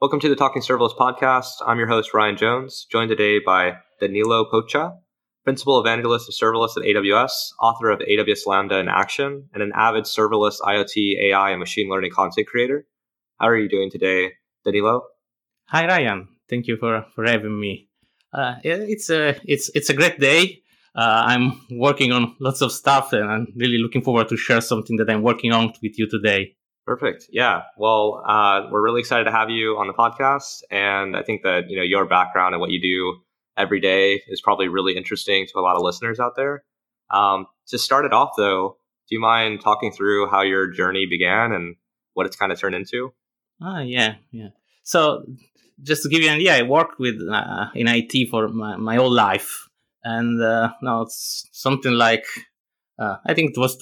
Welcome 0.00 0.20
to 0.20 0.30
the 0.30 0.34
Talking 0.34 0.62
Serverless 0.62 0.96
podcast. 0.96 1.56
I'm 1.66 1.76
your 1.76 1.86
host, 1.86 2.14
Ryan 2.14 2.34
Jones, 2.34 2.86
joined 2.90 3.10
today 3.10 3.38
by 3.38 3.74
Danilo 4.00 4.46
Poccia, 4.50 4.96
Principal 5.44 5.78
Evangelist 5.78 6.26
of 6.26 6.34
Serverless 6.34 6.74
at 6.78 6.84
AWS, 6.84 7.50
author 7.60 7.90
of 7.90 7.98
AWS 7.98 8.46
Lambda 8.46 8.78
in 8.78 8.88
Action, 8.88 9.50
and 9.52 9.62
an 9.62 9.72
avid 9.74 10.04
serverless 10.04 10.58
IoT, 10.62 11.24
AI, 11.24 11.50
and 11.50 11.60
machine 11.60 11.90
learning 11.90 12.12
content 12.12 12.46
creator. 12.46 12.86
How 13.38 13.48
are 13.48 13.58
you 13.58 13.68
doing 13.68 13.90
today, 13.90 14.32
Danilo? 14.64 15.02
Hi, 15.66 15.86
Ryan. 15.86 16.28
Thank 16.48 16.66
you 16.66 16.78
for, 16.78 17.04
for 17.14 17.26
having 17.26 17.60
me. 17.60 17.90
Uh, 18.32 18.54
it's 18.64 19.10
a 19.10 19.38
it's 19.44 19.70
it's 19.74 19.90
a 19.90 19.94
great 19.94 20.18
day. 20.18 20.62
Uh, 20.94 21.24
I'm 21.26 21.60
working 21.72 22.10
on 22.10 22.36
lots 22.40 22.62
of 22.62 22.72
stuff, 22.72 23.12
and 23.12 23.30
I'm 23.30 23.48
really 23.54 23.76
looking 23.76 24.00
forward 24.00 24.30
to 24.30 24.38
share 24.38 24.62
something 24.62 24.96
that 24.96 25.10
I'm 25.10 25.22
working 25.22 25.52
on 25.52 25.74
with 25.82 25.98
you 25.98 26.08
today. 26.08 26.56
Perfect. 26.86 27.26
Yeah. 27.30 27.62
Well, 27.76 28.22
uh, 28.26 28.62
we're 28.70 28.82
really 28.82 29.00
excited 29.00 29.24
to 29.24 29.30
have 29.30 29.50
you 29.50 29.76
on 29.78 29.86
the 29.86 29.92
podcast, 29.92 30.62
and 30.70 31.16
I 31.16 31.22
think 31.22 31.42
that 31.42 31.68
you 31.68 31.76
know 31.76 31.82
your 31.82 32.06
background 32.06 32.54
and 32.54 32.60
what 32.60 32.70
you 32.70 32.80
do 32.80 33.20
every 33.56 33.80
day 33.80 34.22
is 34.28 34.40
probably 34.40 34.68
really 34.68 34.96
interesting 34.96 35.46
to 35.46 35.58
a 35.58 35.60
lot 35.60 35.76
of 35.76 35.82
listeners 35.82 36.18
out 36.18 36.36
there. 36.36 36.64
Um, 37.10 37.46
to 37.68 37.78
start 37.78 38.06
it 38.06 38.12
off, 38.12 38.30
though, 38.36 38.76
do 39.08 39.14
you 39.14 39.20
mind 39.20 39.60
talking 39.60 39.92
through 39.92 40.28
how 40.28 40.42
your 40.42 40.70
journey 40.70 41.06
began 41.06 41.52
and 41.52 41.76
what 42.14 42.26
it's 42.26 42.36
kind 42.36 42.52
of 42.52 42.58
turned 42.58 42.74
into? 42.74 43.12
Ah, 43.62 43.80
yeah, 43.80 44.14
yeah. 44.30 44.48
So, 44.82 45.24
just 45.82 46.02
to 46.02 46.08
give 46.08 46.22
you 46.22 46.28
an 46.28 46.36
idea, 46.36 46.56
I 46.56 46.62
worked 46.62 46.98
with 46.98 47.20
uh, 47.30 47.66
in 47.74 47.86
IT 47.88 48.30
for 48.30 48.48
my, 48.48 48.76
my 48.76 48.96
whole 48.96 49.12
life, 49.12 49.68
and 50.02 50.42
uh, 50.42 50.72
now 50.82 51.02
it's 51.02 51.48
something 51.52 51.92
like 51.92 52.24
uh, 52.98 53.16
I 53.26 53.34
think 53.34 53.50
it 53.50 53.60
was 53.60 53.76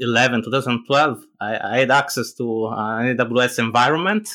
2011, 0.00 0.42
2012. 0.44 1.24
I, 1.40 1.58
I 1.58 1.78
had 1.78 1.90
access 1.90 2.32
to 2.34 2.68
an 2.68 3.16
AWS 3.16 3.58
environment. 3.58 4.28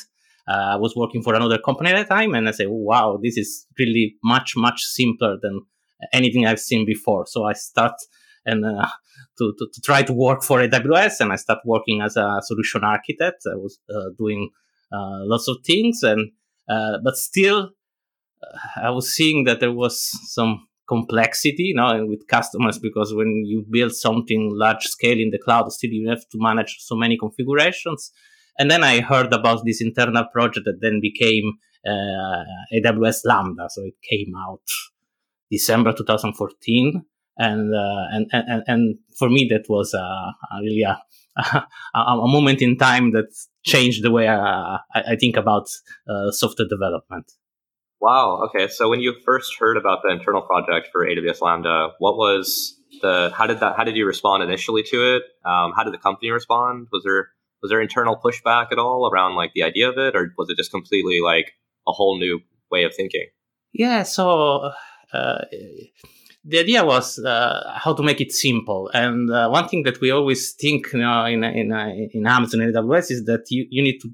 Uh, 0.48 0.74
I 0.74 0.76
was 0.76 0.96
working 0.96 1.22
for 1.22 1.34
another 1.34 1.58
company 1.58 1.90
at 1.90 2.08
the 2.08 2.14
time, 2.14 2.34
and 2.34 2.48
I 2.48 2.52
said, 2.52 2.66
"Wow, 2.68 3.18
this 3.22 3.36
is 3.36 3.66
really 3.78 4.16
much 4.24 4.54
much 4.56 4.82
simpler 4.82 5.38
than 5.40 5.62
anything 6.12 6.46
I've 6.46 6.60
seen 6.60 6.84
before." 6.84 7.26
So 7.26 7.44
I 7.44 7.52
start 7.52 7.94
and 8.44 8.64
uh, 8.64 8.88
to, 9.38 9.54
to, 9.58 9.68
to 9.72 9.80
try 9.80 10.02
to 10.02 10.12
work 10.12 10.42
for 10.42 10.58
AWS, 10.60 11.20
and 11.20 11.32
I 11.32 11.36
start 11.36 11.60
working 11.64 12.00
as 12.02 12.16
a 12.16 12.40
solution 12.42 12.82
architect. 12.82 13.42
I 13.46 13.56
was 13.56 13.78
uh, 13.94 14.10
doing 14.18 14.50
uh, 14.92 15.20
lots 15.24 15.48
of 15.48 15.58
things, 15.64 16.02
and 16.02 16.32
uh, 16.68 16.98
but 17.04 17.16
still, 17.16 17.70
I 18.76 18.90
was 18.90 19.14
seeing 19.14 19.44
that 19.44 19.60
there 19.60 19.72
was 19.72 20.00
some 20.32 20.66
complexity 20.94 21.66
you 21.70 21.76
know 21.80 21.90
with 22.12 22.26
customers 22.36 22.78
because 22.78 23.10
when 23.18 23.30
you 23.50 23.58
build 23.76 23.92
something 24.06 24.42
large 24.64 24.84
scale 24.96 25.20
in 25.24 25.30
the 25.30 25.42
cloud 25.46 25.70
still 25.72 25.94
you 25.98 26.08
have 26.08 26.24
to 26.32 26.38
manage 26.48 26.76
so 26.80 26.94
many 27.04 27.16
configurations. 27.24 28.12
And 28.58 28.70
then 28.70 28.82
i 28.84 29.00
heard 29.00 29.32
about 29.32 29.60
this 29.64 29.80
internal 29.88 30.26
project 30.36 30.64
that 30.66 30.80
then 30.84 30.96
became 31.00 31.46
uh, 31.92 32.42
aws 32.76 33.20
lambda. 33.30 33.66
So 33.74 33.80
it 33.90 33.98
came 34.10 34.32
out 34.46 34.66
december 35.50 35.92
2014 35.92 37.02
and 37.38 37.74
uh, 37.74 38.04
and, 38.10 38.26
and 38.32 38.62
and 38.66 38.98
for 39.18 39.28
me 39.28 39.46
that 39.50 39.64
was 39.68 39.94
a, 39.94 40.06
really 40.60 40.82
a, 40.92 41.00
a, 41.94 41.98
a, 41.98 42.28
moment 42.28 42.60
in 42.60 42.76
time 42.76 43.12
that 43.12 43.30
changed 43.64 44.04
the 44.04 44.10
way 44.10 44.28
I, 44.28 44.78
I 44.94 45.16
think 45.16 45.36
about 45.36 45.66
uh, 46.08 46.30
software 46.30 46.68
development. 46.68 47.32
Wow. 48.02 48.48
Okay. 48.48 48.66
So 48.66 48.88
when 48.90 48.98
you 48.98 49.14
first 49.24 49.54
heard 49.60 49.76
about 49.76 50.00
the 50.02 50.10
internal 50.10 50.42
project 50.42 50.88
for 50.90 51.06
AWS 51.06 51.40
Lambda, 51.40 51.92
what 52.00 52.16
was 52.16 52.76
the 53.00 53.30
how 53.32 53.46
did 53.46 53.60
that 53.60 53.76
how 53.76 53.84
did 53.84 53.94
you 53.94 54.06
respond 54.06 54.42
initially 54.42 54.82
to 54.82 55.14
it? 55.14 55.22
Um, 55.44 55.72
how 55.76 55.84
did 55.84 55.94
the 55.94 55.98
company 55.98 56.32
respond? 56.32 56.88
Was 56.90 57.04
there 57.04 57.28
was 57.62 57.70
there 57.70 57.80
internal 57.80 58.16
pushback 58.16 58.72
at 58.72 58.78
all 58.78 59.08
around 59.08 59.36
like 59.36 59.52
the 59.54 59.62
idea 59.62 59.88
of 59.88 59.98
it, 59.98 60.16
or 60.16 60.34
was 60.36 60.50
it 60.50 60.56
just 60.56 60.72
completely 60.72 61.20
like 61.22 61.52
a 61.86 61.92
whole 61.92 62.18
new 62.18 62.40
way 62.72 62.82
of 62.82 62.92
thinking? 62.94 63.28
Yeah. 63.72 64.02
So. 64.02 64.72
Uh, 65.12 65.44
the 66.44 66.58
idea 66.58 66.84
was 66.84 67.20
uh, 67.20 67.72
how 67.76 67.94
to 67.94 68.02
make 68.02 68.20
it 68.20 68.32
simple. 68.32 68.90
And 68.92 69.30
uh, 69.30 69.48
one 69.48 69.68
thing 69.68 69.84
that 69.84 70.00
we 70.00 70.10
always 70.10 70.54
think 70.54 70.92
you 70.92 70.98
know, 70.98 71.24
in, 71.26 71.44
in, 71.44 71.70
in 72.12 72.26
Amazon 72.26 72.62
and 72.62 72.74
AWS 72.74 73.12
is 73.12 73.24
that 73.26 73.44
you, 73.50 73.64
you 73.70 73.80
need 73.80 74.00
to 74.00 74.10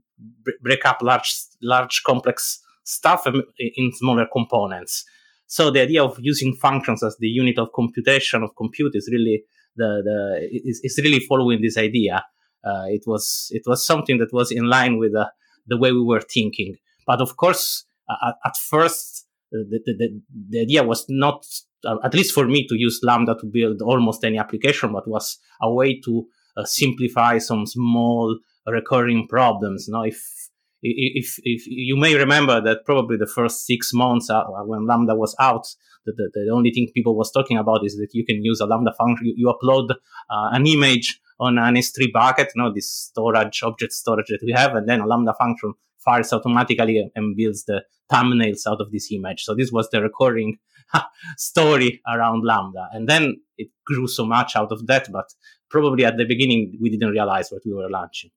break 0.61 0.85
up 0.85 0.99
large, 1.01 1.33
large 1.63 2.03
complex 2.05 2.61
stuff 2.89 3.27
in 3.59 3.93
smaller 3.93 4.27
components. 4.33 5.05
So 5.47 5.71
the 5.71 5.81
idea 5.81 6.03
of 6.03 6.17
using 6.21 6.55
functions 6.55 7.03
as 7.03 7.17
the 7.19 7.29
unit 7.29 7.59
of 7.59 7.69
computation 7.75 8.43
of 8.43 8.51
compute 8.57 8.93
is 8.95 9.09
really 9.11 9.45
the, 9.77 10.03
the 10.05 10.49
is, 10.53 10.81
is 10.83 11.01
really 11.03 11.21
following 11.21 11.61
this 11.63 11.79
idea. 11.79 12.25
Uh, 12.65 12.85
it 12.87 13.03
was 13.07 13.49
it 13.53 13.63
was 13.67 13.87
something 13.87 14.19
that 14.19 14.33
was 14.33 14.51
in 14.51 14.65
line 14.65 14.99
with 14.99 15.15
uh, 15.15 15.27
the 15.67 15.77
way 15.77 15.93
we 15.93 16.03
were 16.03 16.21
thinking. 16.21 16.77
But 17.07 17.21
of 17.21 17.37
course, 17.37 17.85
uh, 18.09 18.33
at 18.45 18.57
first, 18.57 19.27
the, 19.51 19.81
the, 19.85 20.21
the, 20.51 20.61
idea 20.61 20.83
was 20.83 21.07
not, 21.09 21.47
uh, 21.87 21.97
at 22.05 22.15
least 22.15 22.35
for 22.35 22.47
me, 22.47 22.67
to 22.67 22.75
use 22.75 23.01
Lambda 23.03 23.35
to 23.41 23.47
build 23.47 23.81
almost 23.81 24.25
any 24.25 24.39
application, 24.39 24.93
but 24.93 25.09
was 25.09 25.39
a 25.63 25.73
way 25.73 26.01
to 26.05 26.27
uh, 26.57 26.65
simplify 26.65 27.39
some 27.39 27.67
small 27.67 28.39
recurring 28.67 29.27
problems. 29.29 29.89
Now, 29.89 30.03
if 30.03 30.48
if, 30.83 31.39
if 31.43 31.67
you 31.67 31.97
may 31.97 32.15
remember 32.15 32.61
that 32.61 32.85
probably 32.85 33.17
the 33.17 33.27
first 33.27 33.67
six 33.67 33.93
months 33.93 34.31
uh, 34.31 34.45
when 34.65 34.87
Lambda 34.87 35.15
was 35.15 35.35
out, 35.41 35.67
the, 36.07 36.13
the, 36.17 36.31
the, 36.47 36.53
only 36.53 36.71
thing 36.71 36.89
people 36.95 37.17
was 37.17 37.31
talking 37.33 37.59
about 37.59 37.85
is 37.85 37.97
that 37.97 38.09
you 38.13 38.25
can 38.25 38.45
use 38.45 38.61
a 38.61 38.67
Lambda 38.67 38.93
function. 38.97 39.27
You, 39.27 39.35
you 39.37 39.53
upload 39.53 39.91
uh, 39.91 40.49
an 40.53 40.67
image 40.67 41.21
on 41.41 41.59
an 41.59 41.75
S3 41.75 42.13
bucket, 42.13 42.53
you 42.55 42.63
know, 42.63 42.73
this 42.73 42.91
storage, 42.91 43.63
object 43.63 43.93
storage 43.93 44.27
that 44.29 44.41
we 44.45 44.53
have, 44.53 44.75
and 44.75 44.89
then 44.89 45.01
a 45.01 45.07
Lambda 45.07 45.35
function 45.39 45.75
fires 46.05 46.33
automatically 46.33 47.11
and 47.15 47.37
builds 47.37 47.65
the 47.65 47.83
thumbnails 48.11 48.63
out 48.67 48.81
of 48.81 48.91
this 48.93 49.11
image. 49.13 49.45
So 49.45 49.55
this 49.55 49.71
was 49.71 49.89
the 49.91 50.03
recurring 50.03 50.59
story 51.37 52.01
around 52.07 52.45
Lambda. 52.45 52.89
And 52.93 53.09
then 53.09 53.41
it 53.57 53.69
grew 53.87 54.07
so 54.07 54.25
much 54.25 54.57
out 54.57 54.73
of 54.73 54.87
that, 54.87 55.09
but 55.13 55.27
probably 55.71 56.05
at 56.05 56.17
the 56.17 56.25
beginning 56.25 56.79
we 56.81 56.91
didn't 56.91 57.11
realize 57.11 57.51
what 57.51 57.63
we 57.67 57.73
were 57.73 57.91
launching. 57.91 58.31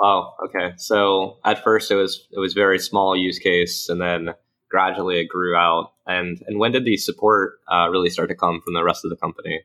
Wow. 0.00 0.34
Okay. 0.46 0.72
So 0.78 1.36
at 1.44 1.62
first 1.62 1.90
it 1.90 1.96
was 1.96 2.26
it 2.30 2.38
was 2.38 2.54
very 2.54 2.78
small 2.78 3.14
use 3.14 3.38
case, 3.38 3.90
and 3.90 4.00
then 4.00 4.30
gradually 4.70 5.20
it 5.20 5.28
grew 5.28 5.54
out. 5.54 5.92
And 6.06 6.42
and 6.46 6.58
when 6.58 6.72
did 6.72 6.86
the 6.86 6.96
support 6.96 7.58
uh, 7.70 7.88
really 7.90 8.08
start 8.08 8.30
to 8.30 8.34
come 8.34 8.62
from 8.64 8.72
the 8.72 8.82
rest 8.82 9.04
of 9.04 9.10
the 9.10 9.16
company? 9.16 9.60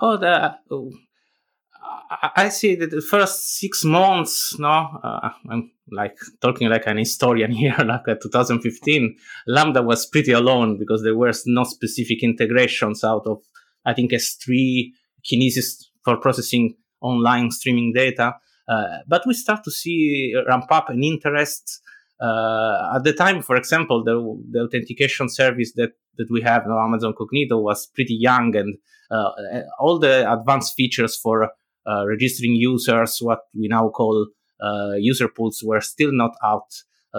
Oh, 0.00 0.16
the 0.16 0.56
oh, 0.68 0.90
I 2.36 2.48
see 2.48 2.74
that 2.74 2.90
the 2.90 3.00
first 3.00 3.56
six 3.56 3.84
months. 3.84 4.58
No, 4.58 4.68
uh, 4.68 5.30
I'm 5.48 5.70
like 5.92 6.16
talking 6.40 6.68
like 6.68 6.88
an 6.88 6.98
historian 6.98 7.52
here. 7.62 7.76
Like 7.78 8.08
uh, 8.08 8.16
2015, 8.20 9.16
Lambda 9.46 9.82
was 9.82 10.06
pretty 10.06 10.32
alone 10.32 10.76
because 10.76 11.04
there 11.04 11.16
were 11.16 11.32
no 11.46 11.62
specific 11.62 12.24
integrations 12.24 13.04
out 13.04 13.22
of 13.26 13.38
I 13.84 13.94
think 13.94 14.10
S3 14.10 14.90
Kinesis 15.24 15.84
for 16.04 16.16
processing 16.16 16.74
online 17.00 17.52
streaming 17.52 17.92
data 17.92 18.34
but 18.66 19.22
we 19.26 19.34
start 19.34 19.64
to 19.64 19.70
see 19.70 20.34
ramp 20.48 20.66
up 20.70 20.88
an 20.90 21.02
interest. 21.02 21.80
Uh, 22.20 22.94
at 22.94 23.02
the 23.02 23.12
time, 23.12 23.42
for 23.42 23.56
example, 23.56 24.04
the, 24.04 24.14
the 24.50 24.60
authentication 24.60 25.28
service 25.28 25.72
that, 25.74 25.90
that 26.18 26.30
we 26.30 26.40
have 26.40 26.64
on 26.66 26.86
Amazon 26.86 27.14
Cognito 27.18 27.60
was 27.60 27.88
pretty 27.88 28.14
young, 28.14 28.54
and 28.54 28.78
uh, 29.10 29.30
all 29.78 29.98
the 29.98 30.30
advanced 30.32 30.74
features 30.76 31.16
for 31.16 31.50
registering 32.06 32.54
users, 32.54 33.18
what 33.20 33.40
we 33.54 33.66
now 33.68 33.88
call 33.88 34.28
user 34.98 35.28
pools, 35.28 35.62
were 35.64 35.80
still 35.80 36.12
not 36.12 36.32
out. 36.44 36.70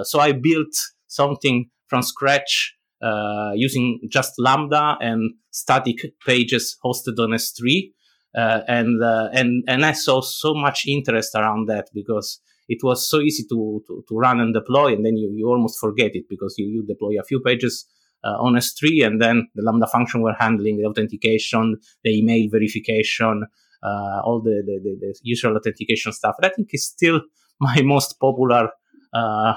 so 0.04 0.20
I 0.20 0.32
built 0.32 0.74
something 1.08 1.70
from 1.88 2.02
scratch 2.02 2.76
uh, 3.04 3.52
using 3.54 4.00
just 4.10 4.34
Lambda 4.40 4.98
and 5.02 5.34
static 5.52 6.14
pages 6.26 6.78
hosted 6.84 7.20
on 7.20 7.32
S3 7.32 7.92
uh, 8.36 8.62
and 8.68 9.04
uh, 9.04 9.30
and 9.34 9.64
and 9.68 9.86
I 9.86 9.92
saw 9.92 10.22
so 10.22 10.54
much 10.54 10.86
interest 10.88 11.36
around 11.36 11.68
that 11.70 11.90
because 11.94 12.40
it 12.70 12.80
was 12.84 13.10
so 13.10 13.20
easy 13.20 13.44
to, 13.50 13.84
to, 13.88 14.04
to 14.08 14.16
run 14.16 14.40
and 14.40 14.54
deploy, 14.54 14.94
and 14.94 15.06
then 15.06 15.18
you, 15.18 15.30
you 15.34 15.48
almost 15.48 15.80
forget 15.80 16.12
it 16.14 16.26
because 16.30 16.56
you, 16.58 16.66
you 16.66 16.86
deploy 16.86 17.20
a 17.20 17.24
few 17.24 17.40
pages 17.40 17.86
uh, 18.24 18.38
on 18.40 18.54
S3, 18.54 19.06
and 19.06 19.22
then 19.22 19.48
the 19.56 19.64
Lambda 19.64 19.88
function 19.88 20.22
were 20.22 20.36
handling 20.40 20.78
the 20.78 20.86
authentication, 20.86 21.78
the 22.04 22.18
email 22.18 22.48
verification, 22.50 23.46
uh, 23.84 24.22
all 24.24 24.42
the, 24.42 24.64
the, 24.66 24.80
the, 24.82 24.98
the, 25.00 25.20
usual 25.24 25.58
authentication 25.58 26.14
stuff. 26.14 26.36
And 26.38 26.46
I 26.46 26.54
think 26.54 26.70
is 26.72 26.86
still 26.86 27.22
my 27.60 27.82
most 27.82 28.20
popular 28.20 28.70
uh, 29.14 29.54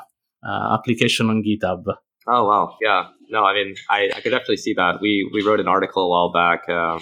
uh, 0.46 0.75
application 0.75 1.31
on 1.31 1.43
GitHub. 1.43 1.84
Oh 2.29 2.44
wow, 2.44 2.76
yeah. 2.82 3.05
No, 3.31 3.44
I 3.44 3.55
mean, 3.55 3.76
I, 3.88 4.11
I 4.14 4.20
could 4.20 4.31
definitely 4.31 4.56
see 4.56 4.75
that. 4.75 5.00
We 5.00 5.31
we 5.32 5.43
wrote 5.43 5.61
an 5.61 5.69
article 5.69 6.05
a 6.05 6.08
while 6.08 6.32
back. 6.32 6.69
Um, 6.69 7.00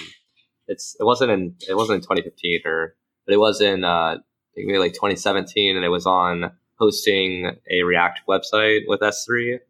it's 0.66 0.96
it 0.98 1.04
wasn't 1.04 1.30
in 1.30 1.54
it 1.68 1.74
wasn't 1.74 1.96
in 1.96 2.00
2015 2.02 2.60
or 2.64 2.96
but 3.26 3.34
it 3.34 3.38
was 3.38 3.60
in 3.60 3.84
uh, 3.84 4.18
maybe 4.56 4.78
like 4.78 4.92
2017, 4.92 5.76
and 5.76 5.84
it 5.84 5.88
was 5.88 6.06
on 6.06 6.52
hosting 6.76 7.56
a 7.70 7.82
React 7.82 8.20
website 8.28 8.80
with 8.86 9.00
S3, 9.00 9.60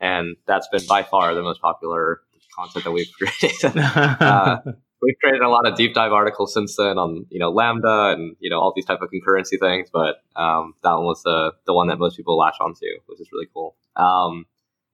and 0.00 0.36
that's 0.46 0.68
been 0.68 0.84
by 0.88 1.02
far 1.02 1.34
the 1.34 1.42
most 1.42 1.60
popular 1.60 2.20
content 2.54 2.84
that 2.84 2.92
we've 2.92 3.10
created. 3.18 3.76
uh, 3.76 4.58
we've 5.02 5.16
created 5.20 5.42
a 5.42 5.48
lot 5.48 5.66
of 5.66 5.76
deep 5.76 5.94
dive 5.94 6.12
articles 6.12 6.52
since 6.52 6.76
then 6.76 6.98
on 6.98 7.26
you 7.30 7.38
know 7.38 7.50
Lambda 7.50 8.14
and 8.16 8.36
you 8.40 8.50
know 8.50 8.60
all 8.60 8.72
these 8.74 8.84
type 8.84 9.00
of 9.00 9.10
concurrency 9.10 9.58
things, 9.60 9.88
but 9.92 10.16
um, 10.36 10.74
that 10.82 10.92
one 10.92 11.04
was 11.04 11.22
the 11.22 11.52
the 11.66 11.74
one 11.74 11.88
that 11.88 11.98
most 11.98 12.16
people 12.16 12.36
latch 12.36 12.56
onto, 12.60 12.86
which 13.06 13.20
is 13.20 13.28
really 13.32 13.48
cool. 13.52 13.76
Um, 13.96 14.46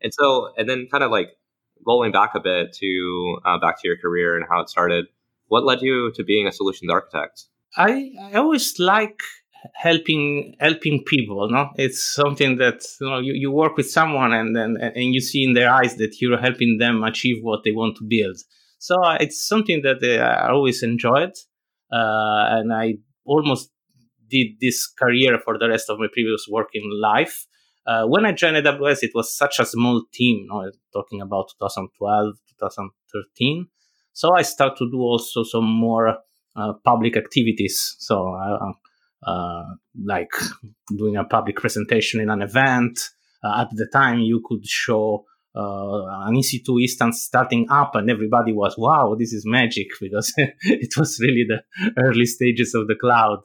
and 0.02 0.12
so, 0.14 0.50
and 0.56 0.68
then 0.68 0.88
kind 0.90 1.04
of 1.04 1.10
like 1.10 1.30
rolling 1.86 2.12
back 2.12 2.34
a 2.34 2.40
bit 2.40 2.72
to 2.74 3.38
uh, 3.44 3.58
back 3.58 3.80
to 3.80 3.88
your 3.88 3.96
career 3.96 4.36
and 4.36 4.44
how 4.48 4.60
it 4.60 4.68
started. 4.68 5.06
What 5.50 5.64
led 5.64 5.82
you 5.82 6.12
to 6.14 6.22
being 6.22 6.46
a 6.46 6.52
solutions 6.52 6.90
architect? 6.90 7.46
I, 7.76 8.12
I 8.22 8.34
always 8.34 8.78
like 8.78 9.20
helping 9.74 10.54
helping 10.60 11.02
people 11.04 11.48
no? 11.50 11.70
It's 11.76 12.02
something 12.02 12.56
that 12.58 12.78
you 13.00 13.10
know 13.10 13.18
you, 13.18 13.32
you 13.34 13.50
work 13.50 13.76
with 13.76 13.90
someone 13.90 14.32
and 14.32 14.56
then 14.56 14.76
and 14.80 15.12
you 15.14 15.20
see 15.20 15.42
in 15.44 15.54
their 15.54 15.70
eyes 15.70 15.96
that 15.96 16.12
you're 16.20 16.38
helping 16.38 16.78
them 16.78 17.02
achieve 17.02 17.38
what 17.42 17.64
they 17.64 17.72
want 17.72 17.96
to 17.96 18.04
build. 18.04 18.38
So 18.78 18.94
uh, 19.02 19.18
it's 19.20 19.46
something 19.52 19.82
that 19.82 19.98
uh, 20.02 20.22
i 20.46 20.50
always 20.50 20.82
enjoyed 20.82 21.34
uh, 21.98 22.44
and 22.56 22.72
i 22.72 22.86
almost 23.24 23.70
did 24.28 24.48
this 24.60 24.86
career 24.86 25.40
for 25.44 25.58
the 25.58 25.68
rest 25.68 25.90
of 25.90 25.98
my 25.98 26.06
previous 26.12 26.46
working 26.48 26.88
life. 27.10 27.46
Uh, 27.86 28.04
when 28.12 28.24
i 28.24 28.32
joined 28.32 28.64
aws 28.64 29.02
it 29.02 29.12
was 29.14 29.36
such 29.42 29.58
a 29.58 29.66
small 29.66 30.04
team 30.12 30.36
you 30.44 30.48
know, 30.48 30.70
talking 30.92 31.20
about 31.20 31.46
2012 31.58 32.34
2013 32.50 33.66
so 34.12 34.34
i 34.34 34.42
start 34.42 34.76
to 34.76 34.90
do 34.90 34.98
also 34.98 35.42
some 35.42 35.64
more 35.64 36.18
uh, 36.56 36.72
public 36.84 37.16
activities 37.16 37.96
so 37.98 38.34
uh, 38.34 38.72
uh, 39.26 39.64
like 40.02 40.30
doing 40.96 41.16
a 41.16 41.24
public 41.24 41.56
presentation 41.56 42.20
in 42.20 42.30
an 42.30 42.40
event. 42.40 43.10
Uh, 43.44 43.60
at 43.60 43.68
the 43.72 43.86
time, 43.92 44.20
you 44.20 44.42
could 44.44 44.64
show 44.66 45.26
uh, 45.54 46.26
an 46.26 46.34
EC2 46.36 46.80
instance 46.80 47.22
starting 47.22 47.66
up, 47.70 47.94
and 47.94 48.08
everybody 48.10 48.52
was, 48.52 48.76
wow, 48.78 49.14
this 49.18 49.34
is 49.34 49.44
magic 49.44 49.88
because 50.00 50.32
it 50.36 50.96
was 50.96 51.18
really 51.20 51.44
the 51.46 51.62
early 51.98 52.24
stages 52.24 52.74
of 52.74 52.86
the 52.86 52.94
cloud. 52.94 53.40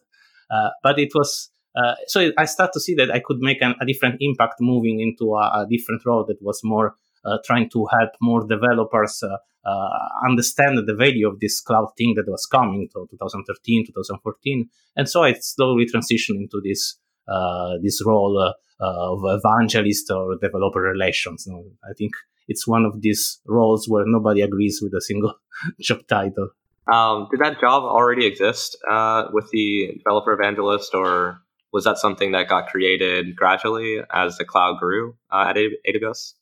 But 0.81 0.97
it 0.97 1.11
was, 1.13 1.51
uh, 1.75 1.95
so 2.07 2.31
I 2.37 2.45
start 2.45 2.71
to 2.73 2.79
see 2.79 2.95
that 2.95 3.11
I 3.11 3.19
could 3.19 3.39
make 3.39 3.61
an, 3.61 3.75
a 3.81 3.85
different 3.85 4.15
impact 4.21 4.55
moving 4.61 5.01
into 5.01 5.33
a, 5.33 5.63
a, 5.63 5.67
different 5.69 6.03
role 6.05 6.23
that 6.25 6.37
was 6.41 6.61
more 6.63 6.95
trying 7.45 7.69
to 7.71 7.85
help 7.91 8.11
more 8.21 8.45
developers 8.47 9.23
uh, 9.65 9.89
understand 10.27 10.77
the 10.77 10.93
value 10.93 11.27
of 11.27 11.39
this 11.39 11.59
cloud 11.59 11.87
thing 11.97 12.13
that 12.15 12.27
was 12.27 12.45
coming 12.45 12.87
to 12.93 13.07
2013, 13.09 13.87
2014. 13.87 14.69
And 14.95 15.09
so 15.09 15.23
I 15.23 15.33
slowly 15.33 15.85
transitioned 15.85 16.37
into 16.37 16.61
this, 16.63 16.99
uh, 17.27 17.73
this 17.81 18.01
role 18.05 18.39
uh, 18.39 18.53
of 18.79 19.21
evangelist 19.23 20.11
or 20.11 20.37
developer 20.41 20.81
relations. 20.81 21.47
I 21.83 21.93
think 21.97 22.13
it's 22.47 22.67
one 22.67 22.85
of 22.85 23.01
these 23.01 23.39
roles 23.47 23.87
where 23.89 24.03
nobody 24.05 24.41
agrees 24.41 24.79
with 24.83 24.93
a 24.93 25.01
single 25.01 25.33
job 25.81 26.05
title. 26.07 26.49
Um, 26.91 27.27
did 27.31 27.39
that 27.39 27.59
job 27.59 27.83
already 27.83 28.27
exist 28.27 28.77
uh, 28.87 29.29
with 29.33 29.49
the 29.49 29.93
developer 29.97 30.31
evangelist, 30.33 30.93
or 30.93 31.39
was 31.73 31.85
that 31.85 31.97
something 31.97 32.33
that 32.33 32.47
got 32.47 32.67
created 32.67 33.35
gradually 33.35 34.01
as 34.13 34.37
the 34.37 34.45
cloud 34.45 34.77
grew 34.79 35.15
uh, 35.31 35.47
at 35.49 35.55
AWS? 35.55 36.33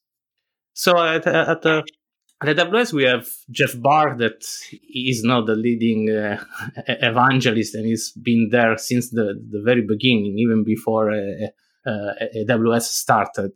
So 0.73 0.97
at, 0.97 1.27
at 1.27 1.61
the 1.61 1.83
at 2.41 2.57
AWS, 2.57 2.91
we 2.91 3.03
have 3.05 3.27
Jeff 3.51 3.79
Barr, 3.79 4.17
that 4.17 4.43
is 4.93 5.23
now 5.23 5.41
the 5.41 5.55
leading 5.55 6.09
uh, 6.09 6.43
evangelist 6.87 7.75
and 7.75 7.85
he's 7.85 8.11
been 8.11 8.49
there 8.51 8.77
since 8.77 9.11
the, 9.11 9.41
the 9.49 9.61
very 9.63 9.81
beginning, 9.81 10.35
even 10.37 10.63
before 10.65 11.11
uh, 11.11 11.47
uh, 11.85 12.13
AWS 12.35 12.83
started. 12.83 13.51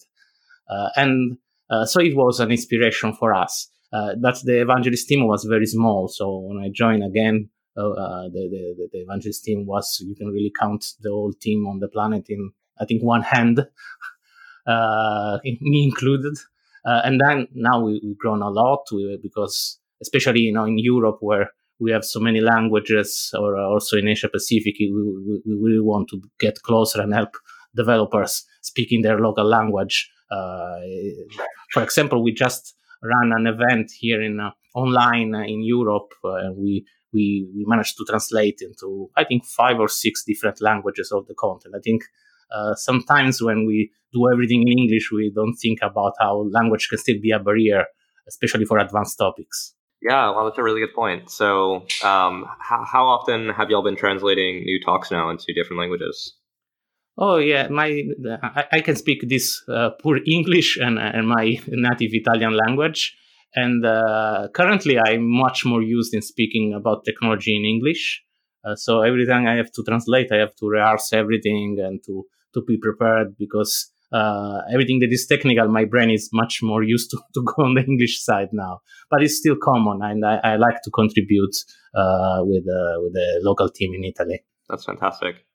Uh, 0.70 0.90
and 0.96 1.38
uh, 1.70 1.86
so 1.86 2.00
it 2.00 2.16
was 2.16 2.40
an 2.40 2.52
inspiration 2.52 3.14
for 3.14 3.34
us. 3.34 3.70
Uh, 3.92 4.16
but 4.22 4.40
the 4.44 4.62
evangelist 4.62 5.08
team 5.08 5.28
was 5.28 5.44
very 5.44 5.66
small. 5.66 6.08
So 6.08 6.40
when 6.40 6.64
I 6.64 6.70
joined 6.74 7.04
again, 7.04 7.50
the, 7.76 8.30
the, 8.34 8.90
the, 8.92 9.00
evangelist 9.00 9.44
team 9.44 9.66
was, 9.66 10.02
you 10.06 10.16
can 10.16 10.28
really 10.28 10.52
count 10.60 10.84
the 11.02 11.10
whole 11.10 11.34
team 11.34 11.68
on 11.68 11.80
the 11.80 11.88
planet 11.88 12.26
in, 12.28 12.52
I 12.80 12.86
think, 12.86 13.04
one 13.04 13.22
hand, 13.22 13.66
me 15.44 15.84
included. 15.84 16.38
Uh, 16.88 17.02
and 17.04 17.20
then 17.20 17.48
now 17.54 17.84
we, 17.84 18.02
have 18.02 18.18
grown 18.18 18.42
a 18.42 18.50
lot 18.50 18.86
because, 19.22 19.78
especially 20.02 20.40
you 20.40 20.54
know 20.54 20.64
in 20.64 20.78
Europe 20.78 21.18
where 21.20 21.52
we 21.80 21.92
have 21.92 22.06
so 22.06 22.20
many 22.20 22.40
languages, 22.40 23.32
or 23.38 23.58
also 23.58 23.98
in 23.98 24.08
Asia 24.08 24.30
Pacific, 24.30 24.74
we, 24.80 24.90
we, 24.92 25.42
we 25.46 25.54
really 25.62 25.82
want 25.82 26.08
to 26.10 26.22
get 26.40 26.62
closer 26.64 27.02
and 27.02 27.14
help 27.14 27.36
developers 27.76 28.46
speaking 28.62 29.02
their 29.02 29.20
local 29.20 29.46
language. 29.46 30.10
Uh, 30.32 30.78
for 31.74 31.84
example, 31.84 32.24
we 32.24 32.34
just 32.34 32.76
ran 33.04 33.32
an 33.32 33.48
event 33.48 33.92
here 34.00 34.22
in 34.22 34.40
uh, 34.40 34.52
online 34.74 35.36
uh, 35.36 35.42
in 35.42 35.64
Europe, 35.64 36.12
uh, 36.24 36.36
and 36.36 36.58
we 36.58 36.86
we 37.14 37.48
we 37.56 37.64
managed 37.68 37.96
to 37.98 38.06
translate 38.10 38.60
into 38.62 39.10
I 39.16 39.24
think 39.24 39.46
five 39.46 39.80
or 39.80 39.88
six 39.88 40.24
different 40.26 40.62
languages 40.62 41.12
of 41.12 41.28
the 41.28 41.36
content. 41.36 41.76
I 41.78 41.82
think 41.84 42.04
uh, 42.52 42.76
sometimes 42.76 43.42
when 43.42 43.66
we 43.66 43.92
do 44.14 44.30
everything 44.32 44.62
in 44.62 44.78
English, 44.78 45.12
we 45.12 45.32
don't 45.34 45.56
think 45.56 45.80
about 45.82 46.14
how 46.20 46.48
language 46.52 46.88
can 46.90 46.98
still 46.98 47.20
be 47.22 47.32
a 47.32 47.40
barrier, 47.40 47.86
especially 48.28 48.66
for 48.66 48.78
advanced 48.78 49.18
topics. 49.18 49.74
Yeah, 50.02 50.30
well, 50.30 50.46
that's 50.46 50.58
a 50.58 50.64
really 50.64 50.82
good 50.82 50.94
point. 50.94 51.30
So, 51.32 51.86
um, 52.04 52.46
how, 52.60 52.86
how 52.86 53.06
often 53.08 53.50
have 53.50 53.70
y'all 53.70 53.84
been 53.84 53.96
translating 53.96 54.64
new 54.64 54.80
talks 54.84 55.10
now 55.12 55.30
into 55.30 55.54
different 55.54 55.80
languages? 55.80 56.36
Oh 57.18 57.38
yeah, 57.38 57.68
my 57.70 58.04
I, 58.44 58.66
I 58.74 58.82
can 58.82 58.96
speak 58.96 59.28
this 59.28 59.60
uh, 59.68 59.90
poor 60.02 60.20
English 60.28 60.78
and, 60.78 61.00
and 61.00 61.28
my 61.28 61.58
native 61.68 62.14
Italian 62.14 62.56
language, 62.56 63.18
and 63.56 63.84
uh, 63.84 64.50
currently 64.54 65.00
I'm 65.00 65.28
much 65.28 65.66
more 65.66 65.82
used 65.82 66.14
in 66.14 66.22
speaking 66.22 66.74
about 66.76 67.06
technology 67.06 67.56
in 67.56 67.66
English. 67.66 68.24
Uh, 68.64 68.76
so 68.76 69.02
every 69.02 69.26
time 69.26 69.48
I 69.48 69.56
have 69.56 69.72
to 69.72 69.84
translate, 69.84 70.32
I 70.32 70.38
have 70.38 70.56
to 70.58 70.68
rehearse 70.68 71.12
everything 71.14 71.78
and 71.80 72.04
to 72.06 72.26
to 72.54 72.62
be 72.62 72.78
prepared 72.78 73.36
because 73.38 73.92
uh, 74.12 74.62
everything 74.72 75.00
that 75.00 75.12
is 75.12 75.28
technical, 75.28 75.68
my 75.68 75.86
brain 75.86 76.10
is 76.10 76.30
much 76.32 76.60
more 76.62 76.84
used 76.84 77.10
to, 77.12 77.18
to 77.34 77.44
go 77.44 77.64
on 77.64 77.76
the 77.76 77.84
English 77.84 78.24
side 78.24 78.50
now. 78.52 78.80
But 79.10 79.24
it's 79.24 79.38
still 79.38 79.56
common, 79.62 80.02
and 80.02 80.26
I, 80.26 80.40
I 80.44 80.56
like 80.56 80.82
to 80.84 80.92
contribute 80.92 81.56
uh, 81.96 82.40
with 82.42 82.64
uh, 82.64 83.02
with 83.02 83.14
the 83.14 83.40
local 83.44 83.70
team 83.70 83.94
in 83.94 84.04
Italy. 84.04 84.44
That's 84.70 84.86
fantastic. 84.86 85.46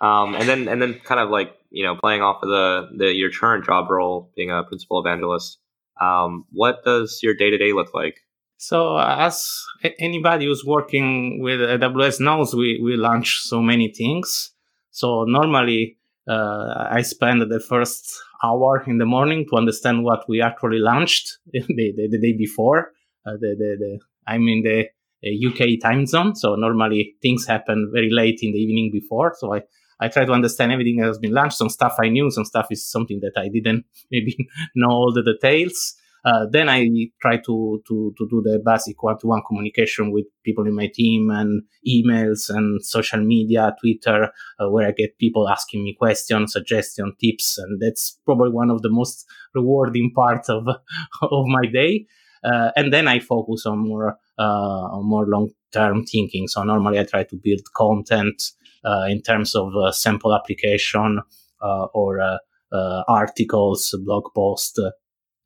Um, 0.00 0.34
and 0.34 0.48
then 0.48 0.68
and 0.68 0.82
then 0.82 1.00
kind 1.04 1.20
of 1.20 1.30
like 1.30 1.52
you 1.70 1.84
know 1.84 1.96
playing 1.96 2.22
off 2.22 2.42
of 2.42 2.48
the, 2.48 2.88
the 2.96 3.14
your 3.14 3.30
current 3.30 3.64
job 3.64 3.90
role, 3.90 4.32
being 4.36 4.50
a 4.50 4.62
principal 4.64 5.00
evangelist. 5.00 5.58
Um, 6.00 6.46
what 6.50 6.84
does 6.84 7.20
your 7.22 7.34
day 7.34 7.50
to 7.50 7.58
day 7.58 7.72
look 7.72 7.94
like? 7.94 8.16
So 8.56 8.96
as 8.96 9.64
anybody 9.98 10.46
who's 10.46 10.64
working 10.64 11.40
with 11.42 11.60
AWS 11.60 12.20
knows, 12.20 12.54
we 12.54 12.80
we 12.82 12.96
launch 12.96 13.40
so 13.42 13.60
many 13.60 13.92
things. 13.92 14.52
So 14.90 15.24
normally 15.24 15.98
uh, 16.28 16.88
I 16.90 17.02
spend 17.02 17.42
the 17.42 17.60
first 17.60 18.12
hour 18.44 18.82
in 18.86 18.98
the 18.98 19.06
morning 19.06 19.46
to 19.50 19.56
understand 19.56 20.04
what 20.04 20.28
we 20.28 20.40
actually 20.40 20.78
launched 20.78 21.38
the, 21.52 21.62
the, 21.68 22.08
the 22.10 22.18
day 22.20 22.36
before. 22.36 22.92
Uh, 23.26 23.32
the, 23.40 23.54
the, 23.58 23.76
the, 23.78 24.00
I'm 24.26 24.46
in 24.48 24.62
the 24.62 24.88
UK 25.22 25.80
time 25.80 26.06
zone, 26.06 26.34
so 26.34 26.54
normally 26.56 27.14
things 27.22 27.46
happen 27.46 27.90
very 27.92 28.10
late 28.10 28.40
in 28.42 28.52
the 28.52 28.58
evening 28.58 28.90
before. 28.92 29.34
So 29.38 29.54
I, 29.54 29.62
I 30.00 30.08
try 30.08 30.24
to 30.24 30.32
understand 30.32 30.72
everything 30.72 30.96
that 30.96 31.06
has 31.06 31.18
been 31.18 31.32
launched. 31.32 31.56
Some 31.56 31.68
stuff 31.68 31.96
I 32.00 32.08
knew, 32.08 32.30
some 32.30 32.44
stuff 32.44 32.66
is 32.70 32.88
something 32.88 33.20
that 33.20 33.40
I 33.40 33.48
didn't 33.48 33.84
maybe 34.10 34.36
know 34.74 34.90
all 34.90 35.12
the 35.12 35.22
details. 35.22 35.94
Uh, 36.24 36.46
then 36.50 36.68
I 36.68 36.88
try 37.20 37.38
to, 37.38 37.82
to, 37.86 38.14
to 38.16 38.28
do 38.30 38.42
the 38.44 38.62
basic 38.64 39.02
one 39.02 39.18
to 39.18 39.26
one 39.26 39.42
communication 39.46 40.12
with 40.12 40.26
people 40.44 40.66
in 40.66 40.74
my 40.74 40.88
team 40.92 41.30
and 41.30 41.62
emails 41.86 42.48
and 42.48 42.84
social 42.84 43.20
media, 43.20 43.74
Twitter, 43.80 44.30
uh, 44.60 44.70
where 44.70 44.86
I 44.86 44.92
get 44.92 45.18
people 45.18 45.48
asking 45.48 45.82
me 45.82 45.96
questions, 45.98 46.52
suggestions, 46.52 47.14
tips. 47.20 47.58
And 47.58 47.80
that's 47.80 48.18
probably 48.24 48.50
one 48.50 48.70
of 48.70 48.82
the 48.82 48.90
most 48.90 49.26
rewarding 49.54 50.12
parts 50.14 50.48
of, 50.48 50.66
of 51.22 51.46
my 51.46 51.66
day. 51.66 52.06
Uh, 52.44 52.70
and 52.76 52.92
then 52.92 53.08
I 53.08 53.18
focus 53.18 53.66
on 53.66 53.78
more, 53.78 54.16
uh, 54.38 54.42
on 54.42 55.06
more 55.06 55.26
long 55.26 55.50
term 55.72 56.04
thinking. 56.04 56.46
So 56.48 56.62
normally 56.62 57.00
I 57.00 57.04
try 57.04 57.24
to 57.24 57.36
build 57.36 57.60
content, 57.76 58.42
uh, 58.84 59.06
in 59.08 59.22
terms 59.22 59.54
of 59.54 59.72
sample 59.94 60.34
application, 60.34 61.20
or, 61.60 62.38
articles, 63.06 63.94
blog 64.04 64.24
posts, 64.34 64.78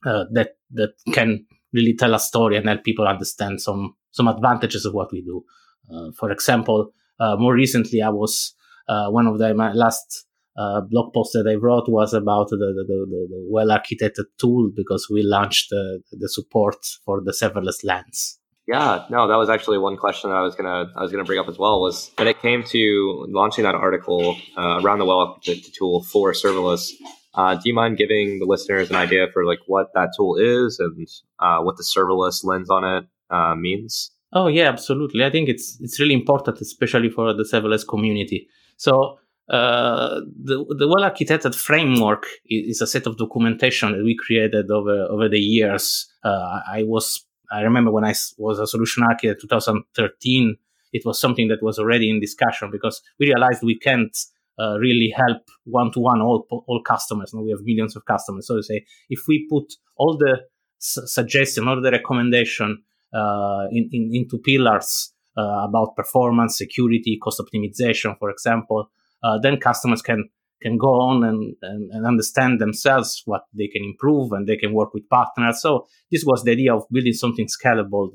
uh, 0.05 0.25
that 0.33 0.57
that 0.73 0.95
can 1.13 1.47
really 1.73 1.95
tell 1.95 2.15
a 2.15 2.19
story 2.19 2.57
and 2.57 2.67
help 2.67 2.85
people 2.85 3.07
understand 3.07 3.61
some 3.61 3.95
some 4.11 4.29
advantages 4.29 4.85
of 4.85 4.95
what 4.95 5.13
we 5.13 5.23
do. 5.23 5.45
Uh, 5.93 6.11
for 6.19 6.31
example, 6.31 6.93
uh, 7.21 7.37
more 7.37 7.55
recently, 7.55 8.03
I 8.03 8.11
was 8.11 8.55
uh, 8.89 9.09
one 9.11 9.27
of 9.27 9.39
the 9.39 9.55
my 9.55 9.73
last 9.73 10.27
uh, 10.57 10.81
blog 10.81 11.13
posts 11.13 11.35
that 11.35 11.49
I 11.49 11.55
wrote 11.55 11.89
was 11.89 12.15
about 12.15 12.49
the, 12.49 12.57
the, 12.57 12.85
the, 12.89 13.27
the 13.31 13.47
well 13.51 13.69
architected 13.69 14.25
tool 14.39 14.71
because 14.75 15.09
we 15.11 15.23
launched 15.23 15.71
the, 15.71 16.01
the 16.13 16.29
support 16.29 16.77
for 17.05 17.21
the 17.23 17.33
serverless 17.33 17.85
lens. 17.85 18.39
Yeah, 18.67 19.05
no, 19.11 19.29
that 19.29 19.37
was 19.37 19.49
actually 19.49 19.79
one 19.79 19.97
question 19.97 20.31
that 20.31 20.37
I 20.37 20.41
was 20.41 20.57
gonna 20.57 20.91
I 20.97 21.03
was 21.03 21.13
gonna 21.13 21.25
bring 21.25 21.39
up 21.39 21.49
as 21.49 21.57
well. 21.57 21.81
Was 21.81 22.11
when 22.17 22.27
it 22.27 22.41
came 22.43 22.65
to 22.65 23.27
launching 23.29 23.63
that 23.63 23.77
article 23.77 24.37
uh, 24.57 24.81
around 24.83 24.99
the 24.99 25.05
well 25.05 25.39
architected 25.39 25.73
tool 25.73 26.03
for 26.03 26.33
serverless, 26.33 26.91
uh, 27.37 27.55
do 27.55 27.63
you 27.65 27.75
mind 27.75 27.99
giving 27.99 28.39
the 28.39 28.47
listeners 28.47 28.91
an 28.91 28.97
idea 28.97 29.27
for 29.33 29.45
like 29.45 29.61
what 29.67 29.89
that 29.95 30.11
tool 30.17 30.37
is 30.37 30.79
and 30.79 31.07
uh, 31.39 31.61
what 31.61 31.77
the 31.77 31.83
serverless 31.85 32.45
lens 32.45 32.71
on 32.71 32.85
it 32.85 33.05
uh, 33.31 33.55
means? 33.55 34.11
Oh 34.33 34.49
yeah, 34.49 34.69
absolutely. 34.69 35.25
I 35.25 35.31
think 35.31 35.49
it's 35.49 35.79
it's 35.81 36.01
really 36.01 36.15
important, 36.15 36.61
especially 36.61 37.11
for 37.11 37.33
the 37.33 37.45
serverless 37.45 37.87
community. 37.87 38.49
So 38.77 39.19
uh, 39.49 40.21
the 40.43 40.65
the 40.77 40.89
well 40.89 41.09
architected 41.09 41.55
framework 41.55 42.27
is, 42.47 42.81
a 42.81 42.87
set 42.87 43.07
of 43.07 43.17
documentation 43.17 43.93
that 43.93 44.03
we 44.03 44.17
created 44.17 44.71
over 44.71 45.07
over 45.11 45.29
the 45.29 45.39
years. 45.39 46.07
Uh, 46.25 46.61
I 46.69 46.83
was 46.85 47.25
I 47.53 47.61
remember 47.61 47.93
when 47.93 48.05
I 48.05 48.15
was 48.39 48.59
a 48.59 48.67
solution 48.67 49.05
architect 49.05 49.43
in 49.43 49.49
2013, 49.49 50.57
it 50.93 51.05
was 51.05 51.21
something 51.21 51.49
that 51.49 51.63
was 51.63 51.79
already 51.79 52.11
in 52.11 52.19
discussion 52.19 52.71
because 52.73 53.01
we 53.21 53.27
realized 53.27 53.63
we 53.63 53.79
can't 53.79 54.17
uh, 54.59 54.79
really 54.79 55.13
help 55.15 55.43
one 55.65 55.91
to 55.93 56.01
one 56.01 56.21
all 56.21 56.47
all 56.51 56.83
customers. 56.87 57.33
Now 57.35 57.43
we 57.43 57.51
have 57.51 57.61
millions 57.63 57.97
of 57.97 58.05
customers, 58.05 58.47
so 58.47 58.61
say, 58.61 58.85
if 59.09 59.21
we 59.29 59.47
put 59.51 59.75
all 59.97 60.17
the 60.19 60.41
su- 60.79 61.07
suggestion, 61.07 61.69
all 61.69 61.81
the 61.81 61.91
recommendation 61.91 62.83
uh, 63.15 63.67
in, 63.71 63.89
in, 63.93 64.11
into 64.13 64.39
pillars 64.39 65.13
uh, 65.37 65.65
about 65.69 65.97
performance, 65.97 66.57
security, 66.57 67.19
cost 67.23 67.41
optimization, 67.41 68.19
for 68.19 68.31
example, 68.31 68.91
uh, 69.23 69.39
then 69.43 69.59
customers 69.59 70.03
can 70.03 70.29
can 70.63 70.79
go 70.79 70.89
on 70.89 71.23
and, 71.23 71.55
and, 71.63 71.91
and, 71.93 72.07
understand 72.07 72.61
themselves 72.61 73.23
what 73.27 73.43
they 73.53 73.67
can 73.67 73.85
improve 73.85 74.33
and 74.33 74.47
they 74.47 74.57
can 74.57 74.73
work 74.73 74.95
with 74.95 75.07
partners. 75.11 75.61
So 75.61 75.87
this 76.11 76.25
was 76.25 76.45
the 76.45 76.53
idea 76.53 76.75
of 76.75 76.85
building 76.91 77.13
something 77.13 77.47
scalable 77.47 78.09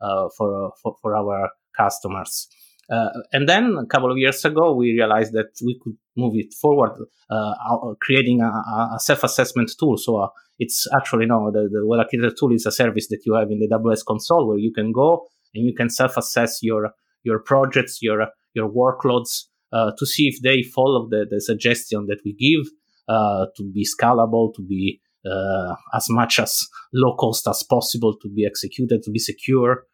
uh, 0.00 0.28
for, 0.36 0.72
for, 0.82 0.96
for 1.00 1.16
our 1.16 1.50
customers. 1.76 2.48
Uh, 2.88 3.08
and 3.32 3.48
then 3.48 3.76
a 3.80 3.86
couple 3.86 4.10
of 4.10 4.16
years 4.16 4.44
ago, 4.44 4.72
we 4.74 4.92
realized 4.92 5.32
that 5.32 5.50
we 5.64 5.78
could 5.82 5.96
move 6.16 6.34
it 6.36 6.54
forward, 6.54 6.92
uh, 7.30 7.54
creating 8.00 8.40
a, 8.40 8.46
a, 8.46 8.98
self-assessment 8.98 9.70
tool. 9.78 9.96
So 9.96 10.18
uh, 10.18 10.28
it's 10.58 10.86
actually 10.96 11.26
no, 11.26 11.50
the, 11.50 11.68
the 11.70 11.84
well 11.84 11.98
architected 11.98 12.36
tool 12.38 12.52
is 12.52 12.64
a 12.64 12.70
service 12.70 13.08
that 13.08 13.22
you 13.26 13.34
have 13.34 13.50
in 13.50 13.58
the 13.58 13.68
AWS 13.68 14.04
console 14.06 14.46
where 14.46 14.58
you 14.58 14.72
can 14.72 14.92
go 14.92 15.26
and 15.54 15.66
you 15.66 15.74
can 15.74 15.90
self-assess 15.90 16.60
your 16.62 16.90
your 17.24 17.40
projects, 17.40 17.98
your 18.02 18.28
your 18.54 18.70
workloads, 18.70 19.46
uh, 19.72 19.90
to 19.98 20.06
see 20.06 20.28
if 20.28 20.40
they 20.42 20.62
follow 20.62 21.08
the, 21.08 21.26
the 21.28 21.40
suggestion 21.40 22.06
that 22.06 22.20
we 22.24 22.34
give 22.34 22.70
uh, 23.08 23.46
to 23.56 23.64
be 23.72 23.84
scalable, 23.84 24.54
to 24.54 24.62
be 24.62 25.00
uh, 25.28 25.74
as 25.92 26.06
much 26.08 26.38
as 26.38 26.66
low 26.92 27.16
cost 27.16 27.48
as 27.48 27.64
possible, 27.64 28.16
to 28.22 28.28
be 28.28 28.46
executed, 28.46 29.02
to 29.02 29.10
be 29.10 29.18
secure. 29.18 29.84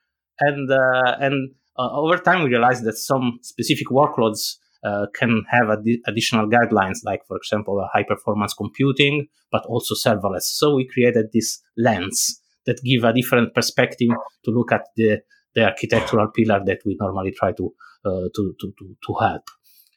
And, 0.41 0.71
and 0.71 1.55
over 1.91 2.19
time, 2.19 2.43
we 2.45 2.51
realized 2.51 2.85
that 2.85 2.97
some 2.97 3.39
specific 3.43 3.89
workloads 3.89 4.57
uh, 4.85 5.07
can 5.15 5.43
have 5.49 5.71
ad- 5.71 6.01
additional 6.07 6.49
guidelines, 6.49 6.99
like, 7.05 7.21
for 7.27 7.37
example, 7.37 7.87
high 7.93 8.03
performance 8.03 8.55
computing, 8.55 9.29
but 9.51 9.65
also 9.67 9.95
serverless. 9.95 10.43
So 10.43 10.75
we 10.75 10.87
created 10.87 11.27
this 11.33 11.61
lens 11.77 12.41
that 12.67 12.81
give 12.85 13.05
a 13.05 13.13
different 13.13 13.55
perspective 13.55 14.11
to 14.45 14.51
look 14.51 14.73
at 14.73 14.87
the, 14.97 15.21
the 15.55 15.65
architectural 15.65 16.29
pillar 16.29 16.61
that 16.65 16.79
we 16.85 16.97
normally 17.01 17.33
try 17.33 17.53
to, 17.53 17.73
to, 18.05 18.31
to, 18.35 18.55
to, 18.61 18.97
to 19.07 19.15
help. 19.21 19.43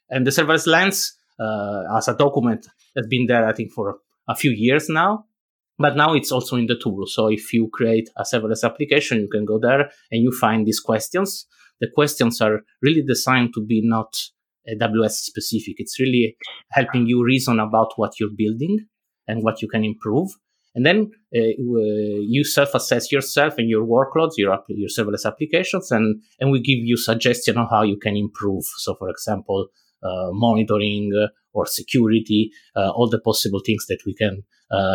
And 0.09 0.25
the 0.25 0.31
serverless 0.31 0.67
lens 0.67 1.13
uh, 1.39 1.83
as 1.97 2.07
a 2.07 2.15
document 2.15 2.67
has 2.95 3.07
been 3.07 3.25
there, 3.27 3.47
I 3.47 3.53
think, 3.53 3.71
for 3.71 3.97
a 4.27 4.35
few 4.35 4.51
years 4.51 4.87
now. 4.89 5.25
But 5.77 5.97
now 5.97 6.13
it's 6.13 6.31
also 6.31 6.55
in 6.55 6.67
the 6.67 6.77
tool. 6.81 7.05
So 7.05 7.27
if 7.27 7.51
you 7.51 7.69
create 7.73 8.09
a 8.17 8.23
serverless 8.23 8.63
application, 8.63 9.19
you 9.19 9.27
can 9.27 9.45
go 9.45 9.59
there 9.59 9.89
and 10.11 10.23
you 10.23 10.31
find 10.31 10.65
these 10.65 10.79
questions. 10.79 11.45
The 11.81 11.89
questions 11.93 12.41
are 12.41 12.61
really 12.81 13.03
designed 13.03 13.53
to 13.55 13.65
be 13.65 13.81
not 13.83 14.15
AWS 14.69 15.11
specific. 15.11 15.75
It's 15.77 15.99
really 15.99 16.37
helping 16.71 17.07
you 17.07 17.23
reason 17.23 17.59
about 17.59 17.93
what 17.97 18.19
you're 18.19 18.35
building 18.35 18.85
and 19.27 19.43
what 19.43 19.61
you 19.61 19.67
can 19.67 19.83
improve. 19.83 20.29
And 20.73 20.85
then 20.85 21.11
uh, 21.33 21.39
you 21.57 22.43
self-assess 22.43 23.11
yourself 23.11 23.57
and 23.57 23.69
your 23.69 23.85
workloads, 23.85 24.33
your 24.35 24.57
your 24.67 24.89
serverless 24.89 25.25
applications, 25.25 25.89
and 25.89 26.21
and 26.39 26.51
we 26.51 26.59
give 26.59 26.79
you 26.79 26.97
suggestion 26.97 27.57
on 27.57 27.67
how 27.69 27.83
you 27.83 27.97
can 27.97 28.17
improve. 28.17 28.65
So, 28.79 28.93
for 28.95 29.09
example, 29.09 29.69
uh, 30.03 30.29
monitoring 30.31 31.11
uh, 31.17 31.27
or 31.53 31.65
security, 31.65 32.51
uh, 32.75 32.89
all 32.91 33.09
the 33.09 33.19
possible 33.19 33.61
things 33.65 33.85
that 33.87 33.99
we 34.05 34.13
can 34.13 34.43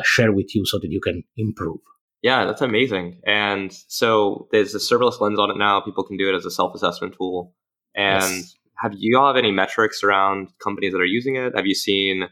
share 0.04 0.32
with 0.32 0.54
you 0.54 0.66
so 0.66 0.78
that 0.78 0.90
you 0.90 1.00
can 1.00 1.25
improve. 1.37 1.80
Yeah, 2.23 2.45
that's 2.45 2.61
amazing. 2.61 3.21
And 3.27 3.73
so 3.89 4.49
there's 4.53 4.75
a 4.75 4.79
serverless 4.79 5.21
lens 5.21 5.39
on 5.39 5.50
it 5.50 5.57
now. 5.57 5.81
People 5.81 6.05
can 6.05 6.17
do 6.17 6.29
it 6.29 6.37
as 6.37 6.45
a 6.45 6.50
self 6.50 6.75
assessment 6.75 7.15
tool. 7.17 7.55
And 7.95 8.23
yes. 8.23 8.55
have 8.83 8.93
you 8.97 9.19
all 9.19 9.29
have 9.29 9.37
any 9.37 9.53
metrics 9.53 10.05
around 10.05 10.49
companies 10.62 10.93
that 10.93 11.00
are 11.00 11.05
using 11.05 11.37
it? 11.37 11.57
Have 11.57 11.67
you 11.67 11.75
seen 11.75 12.29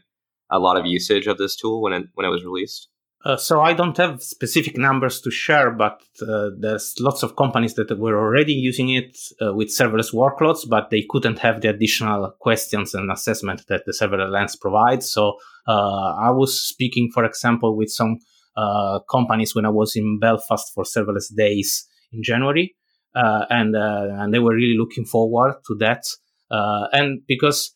a 0.51 0.59
lot 0.59 0.77
of 0.77 0.85
usage 0.85 1.27
of 1.27 1.37
this 1.37 1.55
tool 1.55 1.81
when 1.81 1.93
it 1.93 2.05
when 2.13 2.25
it 2.25 2.29
was 2.29 2.43
released? 2.43 2.89
Uh, 3.25 3.35
so 3.35 3.59
I 3.59 3.73
don't 3.73 3.97
have 3.97 4.23
specific 4.23 4.77
numbers 4.77 5.19
to 5.21 5.31
share, 5.31 5.71
but 5.71 6.01
uh, 6.21 6.51
there's 6.57 6.95
lots 7.01 7.21
of 7.21 7.35
companies 7.35 7.73
that 7.73 7.99
were 7.99 8.17
already 8.17 8.53
using 8.53 8.91
it 8.91 9.17
uh, 9.41 9.53
with 9.53 9.67
serverless 9.67 10.13
workloads, 10.13 10.61
but 10.69 10.89
they 10.89 11.05
couldn't 11.09 11.39
have 11.39 11.59
the 11.59 11.69
additional 11.69 12.33
questions 12.39 12.93
and 12.93 13.11
assessment 13.11 13.67
that 13.67 13.83
the 13.85 13.91
serverless 13.91 14.31
lens 14.31 14.55
provides. 14.55 15.11
So 15.11 15.33
uh, 15.67 16.13
I 16.15 16.31
was 16.31 16.61
speaking, 16.61 17.11
for 17.13 17.25
example, 17.25 17.75
with 17.75 17.89
some 17.89 18.19
uh, 18.59 18.99
companies 19.09 19.55
when 19.55 19.65
I 19.65 19.69
was 19.69 19.95
in 19.95 20.19
Belfast 20.19 20.71
for 20.73 20.83
serverless 20.83 21.33
days 21.35 21.87
in 22.11 22.21
January, 22.23 22.75
uh, 23.15 23.45
and 23.49 23.75
and 23.75 24.33
they 24.33 24.39
were 24.39 24.55
really 24.55 24.77
looking 24.77 25.05
forward 25.05 25.53
to 25.67 25.75
that. 25.85 26.03
and 26.97 27.21
because 27.27 27.73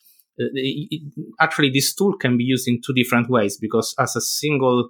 actually 1.40 1.70
this 1.70 1.94
tool 1.94 2.14
can 2.18 2.38
be 2.38 2.44
used 2.44 2.68
in 2.68 2.82
two 2.86 2.94
different 2.94 3.30
ways, 3.30 3.58
because 3.58 3.96
as 4.00 4.16
a 4.16 4.22
single 4.22 4.90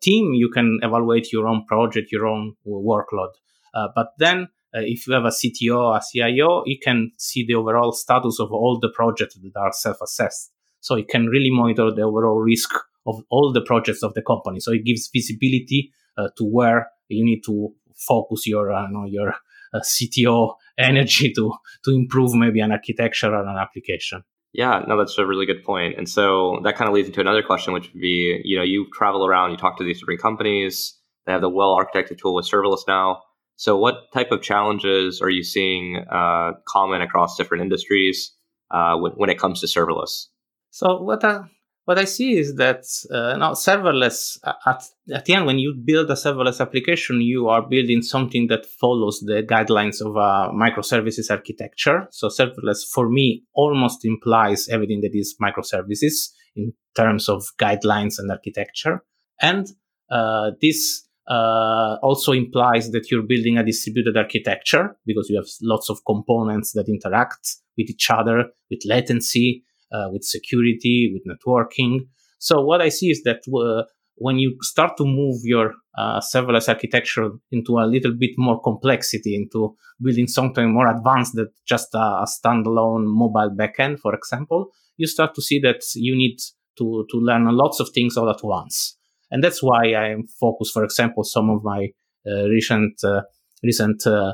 team, 0.00 0.32
you 0.34 0.48
can 0.48 0.78
evaluate 0.82 1.32
your 1.32 1.48
own 1.48 1.64
project, 1.66 2.12
your 2.12 2.26
own 2.26 2.54
workload. 2.66 3.32
Uh, 3.74 3.88
but 3.94 4.08
then 4.18 4.48
uh, 4.74 4.80
if 4.80 5.06
you 5.06 5.14
have 5.14 5.24
a 5.24 5.28
CTO, 5.28 5.96
a 5.96 6.00
CIO, 6.00 6.62
you 6.66 6.78
can 6.82 7.10
see 7.18 7.44
the 7.46 7.54
overall 7.54 7.92
status 7.92 8.38
of 8.40 8.52
all 8.52 8.78
the 8.80 8.90
projects 8.90 9.34
that 9.34 9.58
are 9.58 9.72
self-assessed. 9.72 10.50
So 10.80 10.96
you 10.96 11.04
can 11.04 11.26
really 11.26 11.50
monitor 11.50 11.90
the 11.90 12.02
overall 12.02 12.40
risk 12.40 12.70
of 13.06 13.22
all 13.30 13.52
the 13.52 13.60
projects 13.60 14.02
of 14.02 14.14
the 14.14 14.22
company. 14.22 14.60
So 14.60 14.72
it 14.72 14.84
gives 14.84 15.08
visibility 15.12 15.92
uh, 16.16 16.28
to 16.36 16.44
where 16.44 16.88
you 17.08 17.24
need 17.24 17.42
to 17.46 17.72
focus 17.96 18.46
your, 18.46 18.72
uh, 18.72 18.86
you 18.86 18.92
know, 18.92 19.04
your 19.06 19.34
uh, 19.74 19.80
CTO 19.80 20.54
energy 20.78 21.32
to 21.34 21.52
to 21.84 21.90
improve 21.90 22.34
maybe 22.34 22.60
an 22.60 22.72
architecture 22.72 23.34
or 23.34 23.42
an 23.42 23.56
application. 23.58 24.24
Yeah, 24.52 24.82
no, 24.86 24.98
that's 24.98 25.16
a 25.16 25.26
really 25.26 25.46
good 25.46 25.64
point. 25.64 25.96
And 25.96 26.06
so 26.08 26.60
that 26.64 26.76
kind 26.76 26.86
of 26.86 26.94
leads 26.94 27.08
into 27.08 27.22
another 27.22 27.42
question, 27.42 27.72
which 27.72 27.90
would 27.92 28.00
be, 28.02 28.40
you 28.44 28.58
know, 28.58 28.62
you 28.62 28.86
travel 28.92 29.26
around, 29.26 29.50
you 29.50 29.56
talk 29.56 29.78
to 29.78 29.84
these 29.84 29.98
different 29.98 30.20
companies, 30.20 30.94
they 31.24 31.32
have 31.32 31.40
the 31.40 31.48
well 31.48 31.76
architected 31.76 32.18
tool 32.18 32.34
with 32.34 32.46
serverless 32.46 32.82
now. 32.86 33.22
So 33.56 33.78
what 33.78 34.12
type 34.12 34.30
of 34.30 34.42
challenges 34.42 35.20
are 35.22 35.30
you 35.30 35.42
seeing 35.42 36.04
uh, 36.10 36.52
common 36.66 37.00
across 37.00 37.36
different 37.36 37.62
industries 37.62 38.32
uh, 38.70 38.96
when, 38.96 39.12
when 39.12 39.30
it 39.30 39.38
comes 39.38 39.60
to 39.60 39.66
serverless? 39.66 40.26
So 40.70 41.00
what 41.00 41.24
I, 41.24 41.42
what 41.84 41.98
I 41.98 42.04
see 42.04 42.38
is 42.38 42.54
that 42.56 42.84
uh, 43.10 43.36
now 43.36 43.52
serverless 43.52 44.38
at, 44.66 44.84
at 45.12 45.24
the 45.24 45.34
end, 45.34 45.46
when 45.46 45.58
you 45.58 45.74
build 45.74 46.10
a 46.10 46.14
serverless 46.14 46.60
application, 46.60 47.20
you 47.20 47.48
are 47.48 47.62
building 47.62 48.02
something 48.02 48.46
that 48.48 48.66
follows 48.66 49.20
the 49.20 49.42
guidelines 49.42 50.00
of 50.00 50.14
a 50.16 50.52
microservices 50.52 51.30
architecture. 51.30 52.06
So 52.10 52.28
serverless 52.28 52.88
for 52.88 53.08
me 53.08 53.44
almost 53.54 54.04
implies 54.04 54.68
everything 54.68 55.00
that 55.00 55.14
is 55.14 55.34
microservices 55.42 56.30
in 56.54 56.72
terms 56.94 57.28
of 57.28 57.44
guidelines 57.58 58.18
and 58.18 58.30
architecture. 58.30 59.04
And 59.40 59.66
uh, 60.08 60.52
this 60.60 61.08
uh, 61.28 61.96
also 62.02 62.32
implies 62.32 62.90
that 62.90 63.10
you're 63.10 63.22
building 63.22 63.58
a 63.58 63.64
distributed 63.64 64.16
architecture 64.16 64.96
because 65.04 65.28
you 65.30 65.36
have 65.36 65.46
lots 65.62 65.90
of 65.90 66.04
components 66.04 66.72
that 66.72 66.88
interact 66.88 67.56
with 67.76 67.90
each 67.90 68.10
other 68.10 68.50
with 68.70 68.80
latency 68.84 69.64
uh, 69.92 70.08
with 70.10 70.24
security, 70.24 71.12
with 71.12 71.22
networking. 71.26 72.08
So 72.38 72.60
what 72.62 72.80
I 72.80 72.88
see 72.88 73.10
is 73.10 73.22
that 73.24 73.42
uh, 73.54 73.84
when 74.16 74.38
you 74.38 74.56
start 74.62 74.96
to 74.96 75.04
move 75.04 75.40
your 75.44 75.74
uh, 75.98 76.20
serverless 76.20 76.68
architecture 76.68 77.30
into 77.50 77.78
a 77.78 77.86
little 77.86 78.14
bit 78.18 78.30
more 78.36 78.60
complexity, 78.60 79.36
into 79.36 79.76
building 80.00 80.26
something 80.26 80.72
more 80.72 80.88
advanced 80.88 81.34
than 81.34 81.48
just 81.66 81.94
a, 81.94 81.98
a 81.98 82.26
standalone 82.26 83.04
mobile 83.04 83.54
backend, 83.56 83.98
for 83.98 84.14
example, 84.14 84.68
you 84.96 85.06
start 85.06 85.34
to 85.34 85.42
see 85.42 85.58
that 85.60 85.82
you 85.94 86.16
need 86.16 86.36
to, 86.78 87.06
to 87.10 87.16
learn 87.18 87.46
lots 87.56 87.80
of 87.80 87.90
things 87.94 88.16
all 88.16 88.30
at 88.30 88.42
once. 88.42 88.96
And 89.30 89.42
that's 89.42 89.62
why 89.62 89.92
I 89.92 90.08
am 90.08 90.26
focused, 90.40 90.72
for 90.72 90.84
example, 90.84 91.24
some 91.24 91.50
of 91.50 91.62
my 91.62 91.88
uh, 92.26 92.48
recent, 92.48 92.94
uh, 93.04 93.22
recent, 93.62 94.06
uh, 94.06 94.32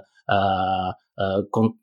con- 1.53 1.75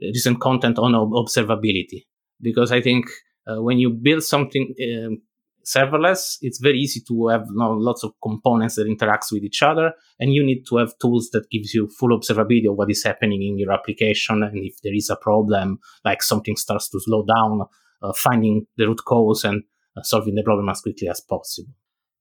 recent 0.00 0.40
content 0.40 0.78
on 0.78 0.92
observability 0.92 2.06
because 2.40 2.72
I 2.72 2.80
think 2.80 3.06
uh, 3.46 3.62
when 3.62 3.78
you 3.78 3.90
build 3.90 4.22
something 4.22 4.74
um, 4.82 5.22
serverless, 5.64 6.38
it's 6.40 6.58
very 6.58 6.78
easy 6.78 7.00
to 7.08 7.28
have 7.28 7.46
you 7.48 7.56
know, 7.56 7.72
lots 7.72 8.04
of 8.04 8.12
components 8.22 8.76
that 8.76 8.86
interacts 8.86 9.32
with 9.32 9.42
each 9.42 9.62
other, 9.62 9.92
and 10.18 10.32
you 10.32 10.44
need 10.44 10.64
to 10.68 10.76
have 10.76 10.96
tools 10.98 11.30
that 11.32 11.50
gives 11.50 11.74
you 11.74 11.88
full 11.88 12.18
observability 12.18 12.70
of 12.70 12.76
what 12.76 12.90
is 12.90 13.04
happening 13.04 13.42
in 13.42 13.58
your 13.58 13.72
application, 13.72 14.42
and 14.42 14.64
if 14.64 14.80
there 14.82 14.94
is 14.94 15.10
a 15.10 15.16
problem, 15.16 15.78
like 16.04 16.22
something 16.22 16.56
starts 16.56 16.88
to 16.90 17.00
slow 17.00 17.24
down, 17.24 17.62
uh, 18.02 18.12
finding 18.12 18.66
the 18.76 18.86
root 18.86 19.00
cause 19.04 19.44
and 19.44 19.62
uh, 19.96 20.02
solving 20.02 20.34
the 20.34 20.42
problem 20.42 20.68
as 20.68 20.80
quickly 20.80 21.08
as 21.08 21.20
possible. 21.20 21.72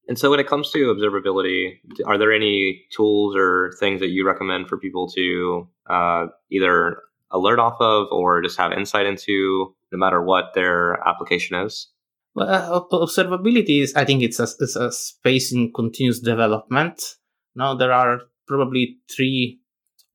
And 0.08 0.20
so, 0.20 0.30
when 0.30 0.40
it 0.40 0.48
comes 0.48 0.72
to 0.72 0.94
observability, 0.94 1.80
are 2.06 2.18
there 2.18 2.32
any 2.32 2.84
tools 2.96 3.36
or 3.36 3.74
things 3.80 4.00
that 4.02 4.10
you 4.10 4.26
recommend 4.26 4.68
for 4.68 4.78
people 4.78 5.08
to 5.10 5.68
uh, 5.90 6.28
either 6.52 7.02
alert 7.36 7.60
off 7.60 7.76
of 7.80 8.08
or 8.12 8.42
just 8.42 8.58
have 8.58 8.72
insight 8.72 9.06
into, 9.06 9.74
no 9.92 9.98
matter 9.98 10.24
what 10.24 10.54
their 10.54 11.06
application 11.08 11.58
is? 11.66 11.90
Well, 12.34 12.50
uh, 12.50 12.82
observability 12.92 13.82
is, 13.82 13.94
I 13.96 14.04
think, 14.06 14.22
it's 14.22 14.40
a, 14.40 14.48
it's 14.60 14.76
a 14.76 14.92
space 14.92 15.54
in 15.54 15.72
continuous 15.74 16.20
development. 16.20 17.02
Now 17.56 17.76
there 17.76 17.94
are 17.94 18.22
probably 18.48 18.98
three 19.16 19.60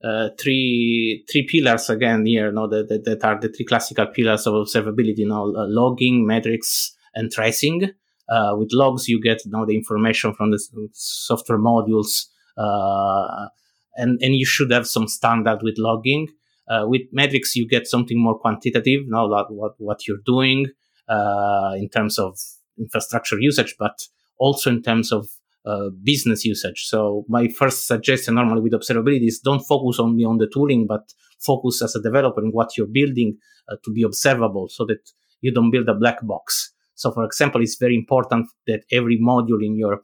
uh, 0.03 0.29
three 0.39 1.23
three 1.31 1.47
pillars 1.47 1.89
again 1.89 2.25
here 2.25 2.51
no 2.51 2.67
that, 2.67 2.89
that, 2.89 3.03
that, 3.05 3.23
are 3.23 3.39
the 3.39 3.49
three 3.49 3.65
classical 3.65 4.07
pillars 4.07 4.47
of 4.47 4.53
observability 4.53 5.19
you 5.19 5.27
know 5.27 5.53
uh, 5.55 5.67
logging 5.67 6.25
metrics 6.25 6.95
and 7.13 7.31
tracing 7.31 7.91
uh, 8.29 8.53
with 8.57 8.69
logs 8.71 9.07
you 9.07 9.21
get 9.21 9.45
you 9.45 9.51
know 9.51 9.65
the 9.65 9.75
information 9.75 10.33
from 10.33 10.49
the 10.49 10.59
software 10.93 11.59
modules 11.59 12.25
uh, 12.57 13.47
and 13.95 14.19
and 14.23 14.35
you 14.35 14.45
should 14.45 14.71
have 14.71 14.87
some 14.87 15.07
standard 15.07 15.59
with 15.61 15.75
logging 15.77 16.27
uh, 16.71 16.85
with 16.91 17.01
metrics 17.11 17.55
you 17.55 17.67
get 17.67 17.85
something 17.87 18.19
more 18.21 18.37
quantitative 18.39 19.01
you 19.05 19.11
know 19.15 19.25
like 19.25 19.49
what 19.49 19.73
what 19.77 20.07
you're 20.07 20.25
doing 20.25 20.65
uh, 21.09 21.73
in 21.75 21.89
terms 21.89 22.17
of 22.17 22.37
infrastructure 22.79 23.39
usage 23.39 23.75
but 23.77 23.97
also 24.39 24.69
in 24.69 24.81
terms 24.81 25.11
of 25.11 25.27
uh, 25.63 25.89
business 26.03 26.43
usage. 26.43 26.85
So 26.87 27.23
my 27.29 27.47
first 27.47 27.85
suggestion 27.85 28.33
normally 28.33 28.61
with 28.61 28.73
observability 28.73 29.27
is 29.27 29.39
don't 29.39 29.61
focus 29.61 29.99
only 29.99 30.23
on 30.23 30.39
the 30.39 30.49
tooling, 30.51 30.87
but 30.87 31.13
focus 31.39 31.83
as 31.83 31.95
a 31.95 32.01
developer 32.01 32.43
in 32.43 32.49
what 32.49 32.75
you're 32.75 32.87
building 32.87 33.37
uh, 33.69 33.75
to 33.85 33.91
be 33.91 34.01
observable 34.01 34.69
so 34.69 34.85
that 34.87 35.11
you 35.41 35.53
don't 35.53 35.69
build 35.69 35.87
a 35.87 35.93
black 35.93 36.17
box. 36.25 36.73
So 36.95 37.11
for 37.11 37.23
example, 37.23 37.61
it's 37.61 37.77
very 37.79 37.95
important 37.95 38.47
that 38.65 38.85
every 38.91 39.19
module 39.19 39.63
in 39.63 39.77
your 39.77 40.01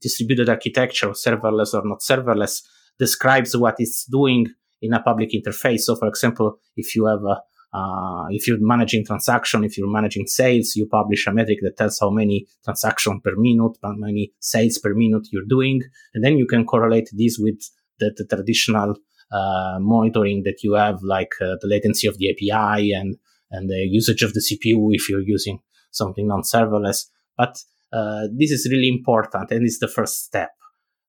distributed 0.00 0.50
architecture, 0.50 1.08
serverless 1.08 1.72
or 1.72 1.82
not 1.86 2.00
serverless, 2.00 2.62
describes 2.98 3.56
what 3.56 3.76
it's 3.78 4.04
doing 4.04 4.48
in 4.82 4.92
a 4.92 5.02
public 5.02 5.30
interface. 5.32 5.80
So 5.80 5.96
for 5.96 6.08
example, 6.08 6.58
if 6.76 6.94
you 6.94 7.06
have 7.06 7.22
a 7.24 7.42
uh, 7.72 8.24
if 8.30 8.48
you're 8.48 8.58
managing 8.60 9.04
transaction, 9.04 9.62
if 9.62 9.76
you're 9.76 9.90
managing 9.90 10.26
sales, 10.26 10.74
you 10.74 10.86
publish 10.86 11.26
a 11.26 11.32
metric 11.32 11.58
that 11.62 11.76
tells 11.76 11.98
how 12.00 12.10
many 12.10 12.46
transactions 12.64 13.20
per 13.22 13.34
minute, 13.36 13.76
how 13.82 13.92
many 13.92 14.32
sales 14.40 14.78
per 14.78 14.94
minute 14.94 15.28
you're 15.30 15.44
doing. 15.46 15.82
And 16.14 16.24
then 16.24 16.38
you 16.38 16.46
can 16.46 16.64
correlate 16.64 17.10
this 17.12 17.38
with 17.38 17.60
the, 17.98 18.14
the 18.16 18.24
traditional 18.24 18.94
uh, 19.30 19.78
monitoring 19.80 20.44
that 20.44 20.62
you 20.62 20.74
have, 20.74 21.02
like 21.02 21.32
uh, 21.42 21.56
the 21.60 21.68
latency 21.68 22.06
of 22.06 22.16
the 22.16 22.30
API 22.30 22.92
and, 22.92 23.16
and 23.50 23.68
the 23.68 23.86
usage 23.90 24.22
of 24.22 24.32
the 24.32 24.40
CPU 24.40 24.88
if 24.92 25.08
you're 25.08 25.20
using 25.20 25.58
something 25.90 26.26
non-serverless. 26.26 27.06
But 27.36 27.62
uh, 27.92 28.28
this 28.34 28.50
is 28.50 28.68
really 28.70 28.88
important 28.88 29.50
and 29.50 29.64
it's 29.64 29.78
the 29.78 29.88
first 29.88 30.24
step. 30.24 30.50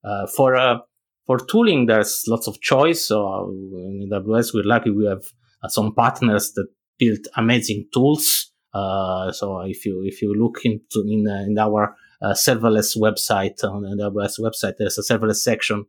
Uh, 0.03 0.27
for 0.27 0.55
uh, 0.55 0.77
for 1.29 1.38
tooling, 1.38 1.86
there's 1.86 2.24
lots 2.27 2.48
of 2.48 2.59
choice. 2.59 3.05
So 3.05 3.51
in 3.51 4.09
AWS, 4.12 4.51
we're 4.51 4.63
lucky 4.63 4.89
we 4.89 5.05
have 5.05 5.21
uh, 5.63 5.67
some 5.67 5.93
partners 5.93 6.53
that 6.53 6.67
build 6.98 7.19
amazing 7.36 7.86
tools. 7.93 8.51
Uh, 8.74 9.31
so 9.31 9.59
if 9.59 9.86
you 9.86 10.01
if 10.03 10.24
you 10.24 10.33
look 10.33 10.65
into 10.65 11.03
in, 11.07 11.27
uh, 11.29 11.43
in 11.43 11.55
our 11.59 11.95
serverless 12.33 12.98
website 12.98 13.63
on 13.63 13.83
the 13.83 13.89
AWS 13.89 14.39
website, 14.39 14.77
there's 14.79 14.98
a 14.98 15.03
serverless 15.03 15.41
section 15.43 15.86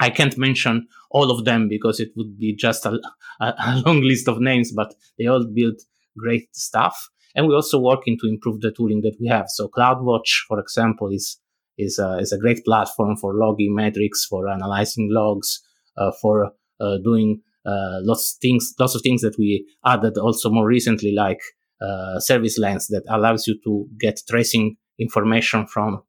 I 0.00 0.10
can't 0.10 0.36
mention 0.36 0.88
all 1.12 1.30
of 1.30 1.44
them 1.44 1.68
because 1.68 2.00
it 2.00 2.10
would 2.16 2.36
be 2.38 2.54
just 2.56 2.84
a, 2.84 2.98
a, 3.40 3.82
long 3.86 4.00
list 4.02 4.28
of 4.28 4.40
names, 4.40 4.72
but 4.72 4.92
they 5.18 5.26
all 5.26 5.46
build 5.46 5.80
great 6.18 6.54
stuff. 6.54 7.08
And 7.36 7.46
we're 7.46 7.56
also 7.56 7.78
working 7.78 8.18
to 8.20 8.28
improve 8.28 8.60
the 8.60 8.72
tooling 8.72 9.02
that 9.02 9.16
we 9.20 9.28
have. 9.28 9.46
So 9.48 9.68
CloudWatch, 9.68 10.46
for 10.48 10.58
example, 10.58 11.10
is 11.12 11.38
is 11.78 11.98
a, 11.98 12.18
is 12.18 12.32
a 12.32 12.38
great 12.38 12.64
platform 12.64 13.16
for 13.16 13.34
logging 13.34 13.74
metrics, 13.74 14.24
for 14.24 14.48
analyzing 14.48 15.08
logs, 15.10 15.60
uh, 15.96 16.12
for 16.20 16.52
uh, 16.80 16.98
doing 17.02 17.40
uh, 17.66 18.00
lots 18.02 18.34
of 18.34 18.40
things, 18.40 18.74
lots 18.78 18.94
of 18.94 19.02
things 19.02 19.22
that 19.22 19.38
we 19.38 19.66
added 19.86 20.18
also 20.18 20.50
more 20.50 20.66
recently, 20.66 21.12
like 21.12 21.40
uh, 21.80 22.18
service 22.20 22.58
lens 22.58 22.88
that 22.88 23.04
allows 23.08 23.46
you 23.46 23.58
to 23.64 23.86
get 23.98 24.20
tracing 24.28 24.76
information 24.98 25.66
from 25.66 26.02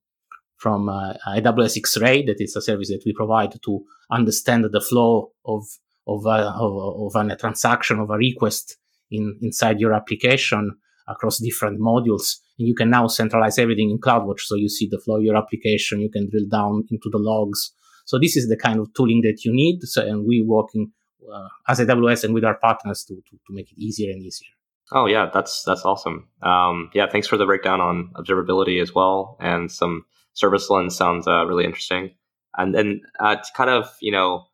from 0.58 0.88
uh, 0.90 1.14
AWS 1.28 1.78
X-Ray. 1.78 2.26
That 2.26 2.40
is 2.40 2.56
a 2.56 2.62
service 2.62 2.90
that 2.90 3.04
we 3.06 3.14
provide 3.14 3.54
to 3.64 3.84
understand 4.12 4.66
the 4.66 4.82
flow 4.82 5.32
of 5.46 5.64
of, 6.08 6.26
uh, 6.28 6.54
of, 6.56 7.16
of 7.16 7.30
a 7.30 7.36
transaction 7.36 8.00
of 8.00 8.10
a 8.10 8.18
request 8.18 8.78
in 9.10 9.38
inside 9.42 9.80
your 9.80 9.94
application 9.94 10.78
across 11.08 11.40
different 11.40 11.80
modules. 11.80 12.38
And 12.58 12.68
you 12.68 12.76
can 12.76 12.90
now 12.90 13.08
centralize 13.08 13.60
everything 13.60 13.90
in 13.90 14.00
CloudWatch. 14.00 14.42
So 14.42 14.56
you 14.56 14.70
see 14.70 14.88
the 14.90 15.00
flow 15.00 15.18
of 15.18 15.24
your 15.24 15.36
application. 15.36 16.02
You 16.02 16.10
can 16.10 16.30
drill 16.30 16.48
down 16.50 16.84
into 16.90 17.10
the 17.12 17.18
logs. 17.18 17.72
So 18.06 18.20
this 18.20 18.38
is 18.38 18.48
the 18.48 18.58
kind 18.58 18.80
of 18.80 18.94
tooling 18.94 19.22
that 19.24 19.44
you 19.44 19.54
need. 19.54 19.84
So, 19.84 20.06
and 20.06 20.26
we 20.26 20.42
working 20.42 20.92
uh, 21.34 21.48
as 21.68 21.80
AWS 21.80 22.24
and 22.24 22.34
with 22.34 22.46
our 22.46 22.58
partners 22.58 23.04
to, 23.08 23.16
to, 23.16 23.32
to 23.32 23.50
make 23.50 23.72
it 23.72 23.78
easier 23.80 24.12
and 24.12 24.24
easier. 24.24 24.50
Oh 24.92 25.08
yeah, 25.08 25.30
that's 25.34 25.64
that's 25.64 25.84
awesome. 25.84 26.28
Um, 26.44 26.92
yeah, 26.94 27.08
thanks 27.12 27.28
for 27.28 27.38
the 27.38 27.46
breakdown 27.46 27.82
on 27.82 28.12
observability 28.16 28.80
as 28.80 28.94
well, 28.94 29.36
and 29.40 29.72
some 29.72 30.06
service 30.34 30.70
lens 30.70 30.96
sounds 30.96 31.28
uh, 31.28 31.44
really 31.46 31.66
interesting. 31.66 32.12
And 32.56 32.74
then 32.74 33.02
uh, 33.20 33.38
to 33.38 33.54
kind 33.56 33.72
of 33.72 33.90
you 34.00 34.12
know 34.12 34.46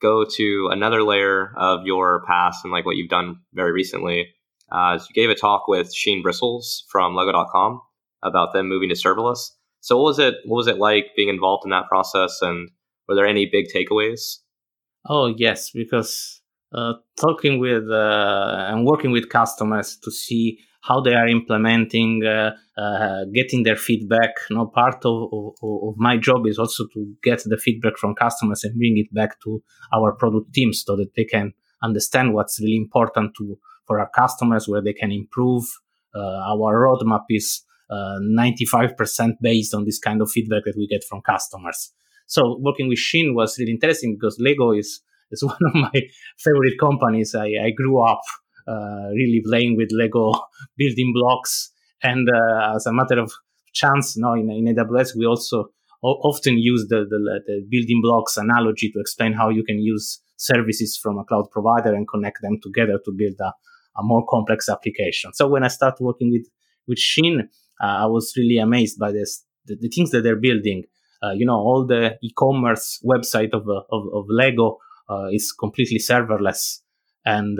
go 0.00 0.24
to 0.24 0.68
another 0.70 1.02
layer 1.02 1.52
of 1.56 1.84
your 1.84 2.22
past 2.26 2.64
and 2.64 2.72
like 2.72 2.86
what 2.86 2.96
you've 2.96 3.10
done 3.10 3.40
very 3.54 3.72
recently. 3.72 4.28
Uh, 4.72 4.98
you 4.98 5.14
gave 5.14 5.28
a 5.28 5.34
talk 5.34 5.68
with 5.68 5.94
Sheen 5.94 6.24
Brisals 6.24 6.84
from 6.88 7.14
Lego.com 7.14 7.80
about 8.22 8.52
them 8.54 8.68
moving 8.68 8.88
to 8.88 8.94
serverless. 8.94 9.50
So 9.80 9.96
what 9.96 10.04
was 10.04 10.18
it? 10.18 10.34
What 10.46 10.56
was 10.56 10.66
it 10.68 10.78
like 10.78 11.08
being 11.16 11.28
involved 11.28 11.64
in 11.66 11.70
that 11.70 11.88
process? 11.88 12.40
And 12.40 12.70
were 13.06 13.14
there 13.14 13.26
any 13.26 13.48
big 13.50 13.66
takeaways? 13.74 14.38
Oh 15.08 15.34
yes, 15.36 15.70
because 15.70 16.40
uh, 16.72 16.94
talking 17.20 17.58
with 17.58 17.90
uh, 17.90 18.66
and 18.68 18.86
working 18.86 19.10
with 19.10 19.28
customers 19.28 19.98
to 20.02 20.10
see 20.10 20.58
how 20.82 21.00
they 21.00 21.14
are 21.14 21.28
implementing, 21.28 22.24
uh, 22.24 22.52
uh 22.80 23.24
getting 23.34 23.64
their 23.64 23.76
feedback. 23.76 24.30
You 24.48 24.56
know, 24.56 24.66
part 24.66 25.04
of, 25.04 25.28
of, 25.32 25.54
of, 25.62 25.94
my 25.96 26.16
job 26.16 26.46
is 26.46 26.58
also 26.58 26.84
to 26.94 27.14
get 27.22 27.42
the 27.44 27.58
feedback 27.58 27.98
from 27.98 28.14
customers 28.14 28.64
and 28.64 28.76
bring 28.76 28.96
it 28.96 29.12
back 29.12 29.40
to 29.42 29.62
our 29.94 30.12
product 30.12 30.54
teams 30.54 30.82
so 30.84 30.96
that 30.96 31.14
they 31.14 31.24
can 31.24 31.52
understand 31.82 32.32
what's 32.32 32.60
really 32.60 32.76
important 32.76 33.34
to 33.36 33.58
for 33.92 34.00
our 34.00 34.08
customers, 34.08 34.66
where 34.66 34.80
they 34.80 34.94
can 34.94 35.12
improve. 35.12 35.64
Uh, 36.14 36.52
our 36.52 36.74
roadmap 36.84 37.24
is 37.28 37.62
95% 37.90 37.92
uh, 37.92 39.32
based 39.42 39.74
on 39.74 39.84
this 39.84 39.98
kind 39.98 40.22
of 40.22 40.30
feedback 40.30 40.64
that 40.64 40.76
we 40.78 40.86
get 40.86 41.04
from 41.04 41.20
customers. 41.20 41.92
So 42.26 42.56
working 42.60 42.88
with 42.88 42.98
Sheen 42.98 43.34
was 43.34 43.58
really 43.58 43.72
interesting 43.72 44.16
because 44.18 44.38
Lego 44.40 44.72
is 44.72 45.00
is 45.30 45.44
one 45.52 45.64
of 45.68 45.74
my 45.74 46.00
favorite 46.38 46.78
companies. 46.80 47.34
I, 47.34 47.48
I 47.66 47.70
grew 47.76 48.02
up 48.02 48.22
uh, 48.66 49.08
really 49.10 49.42
playing 49.44 49.76
with 49.76 49.90
Lego 49.92 50.32
building 50.78 51.12
blocks, 51.14 51.70
and 52.02 52.26
uh, 52.34 52.76
as 52.76 52.86
a 52.86 52.92
matter 52.92 53.18
of 53.18 53.30
chance, 53.74 54.16
know, 54.16 54.32
in, 54.32 54.50
in 54.50 54.74
AWS 54.74 55.16
we 55.16 55.26
also 55.26 55.68
often 56.02 56.58
use 56.58 56.86
the, 56.88 57.06
the, 57.08 57.18
the 57.46 57.66
building 57.70 58.00
blocks 58.02 58.36
analogy 58.36 58.90
to 58.90 59.00
explain 59.00 59.32
how 59.32 59.48
you 59.48 59.62
can 59.62 59.78
use 59.78 60.20
services 60.36 60.98
from 61.00 61.16
a 61.18 61.24
cloud 61.24 61.48
provider 61.52 61.94
and 61.94 62.08
connect 62.08 62.42
them 62.42 62.58
together 62.60 62.98
to 63.04 63.12
build 63.16 63.36
a, 63.40 63.52
a 63.96 64.02
more 64.02 64.24
complex 64.26 64.68
application. 64.68 65.32
So 65.34 65.48
when 65.48 65.64
I 65.64 65.68
started 65.68 66.02
working 66.02 66.30
with 66.30 66.46
with 66.88 66.98
Sheen, 66.98 67.48
uh, 67.82 67.86
I 68.04 68.06
was 68.06 68.32
really 68.36 68.58
amazed 68.58 68.98
by 68.98 69.12
this 69.12 69.44
the, 69.66 69.76
the 69.76 69.88
things 69.88 70.10
that 70.10 70.22
they're 70.22 70.36
building 70.36 70.84
uh, 71.22 71.32
you 71.32 71.46
know, 71.46 71.54
all 71.54 71.86
the 71.86 72.18
e-commerce 72.22 73.00
website 73.04 73.52
of, 73.52 73.68
uh, 73.68 73.82
of, 73.92 74.02
of 74.12 74.24
Lego 74.28 74.78
uh, 75.08 75.28
is 75.30 75.52
completely 75.52 75.98
serverless, 75.98 76.80
and 77.24 77.58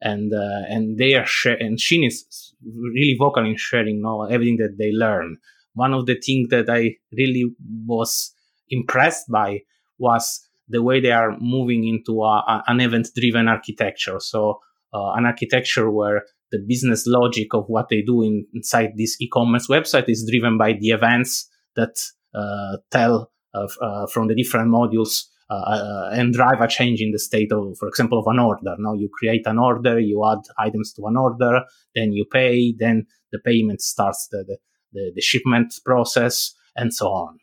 and 0.00 0.32
and 0.32 0.98
they 0.98 1.14
are 1.14 1.26
share- 1.26 1.60
and 1.60 1.80
Sheen 1.80 2.04
is 2.04 2.54
really 2.62 3.16
vocal 3.18 3.44
in 3.44 3.56
sharing 3.56 3.96
you 3.96 4.02
know, 4.02 4.24
everything 4.24 4.56
that 4.58 4.76
they 4.78 4.92
learn. 4.92 5.38
One 5.74 5.94
of 5.94 6.06
the 6.06 6.20
things 6.20 6.48
that 6.50 6.68
I 6.68 6.96
really 7.12 7.44
was 7.86 8.34
impressed 8.68 9.30
by 9.30 9.60
was 9.98 10.46
the 10.68 10.82
way 10.82 11.00
they 11.00 11.12
are 11.12 11.36
moving 11.40 11.86
into 11.86 12.22
a, 12.22 12.38
a, 12.46 12.64
an 12.66 12.80
event-driven 12.80 13.48
architecture. 13.48 14.18
So 14.20 14.60
uh, 14.92 15.12
an 15.12 15.26
architecture 15.26 15.90
where 15.90 16.22
the 16.50 16.58
business 16.66 17.04
logic 17.06 17.48
of 17.54 17.64
what 17.68 17.88
they 17.88 18.02
do 18.02 18.22
in, 18.22 18.46
inside 18.54 18.90
this 18.96 19.20
e-commerce 19.20 19.68
website 19.68 20.08
is 20.08 20.28
driven 20.30 20.58
by 20.58 20.74
the 20.74 20.88
events 20.88 21.48
that 21.76 21.94
uh, 22.34 22.76
tell 22.90 23.30
uh, 23.54 24.06
from 24.06 24.28
the 24.28 24.34
different 24.34 24.70
modules 24.70 25.24
uh, 25.50 26.10
and 26.12 26.32
drive 26.32 26.60
a 26.60 26.68
change 26.68 27.00
in 27.00 27.10
the 27.10 27.18
state 27.18 27.52
of, 27.52 27.76
for 27.78 27.88
example, 27.88 28.18
of 28.18 28.26
an 28.26 28.38
order. 28.38 28.74
Now 28.78 28.94
you 28.94 29.08
create 29.12 29.46
an 29.46 29.58
order, 29.58 29.98
you 29.98 30.24
add 30.30 30.42
items 30.58 30.92
to 30.94 31.02
an 31.06 31.16
order, 31.16 31.62
then 31.94 32.12
you 32.12 32.24
pay, 32.30 32.74
then 32.78 33.06
the 33.32 33.38
payment 33.38 33.80
starts 33.80 34.28
the, 34.30 34.44
the, 34.46 34.58
the, 34.92 35.12
the 35.14 35.20
shipment 35.20 35.74
process, 35.84 36.54
and 36.76 36.92
so 36.92 37.08
on. 37.08 37.38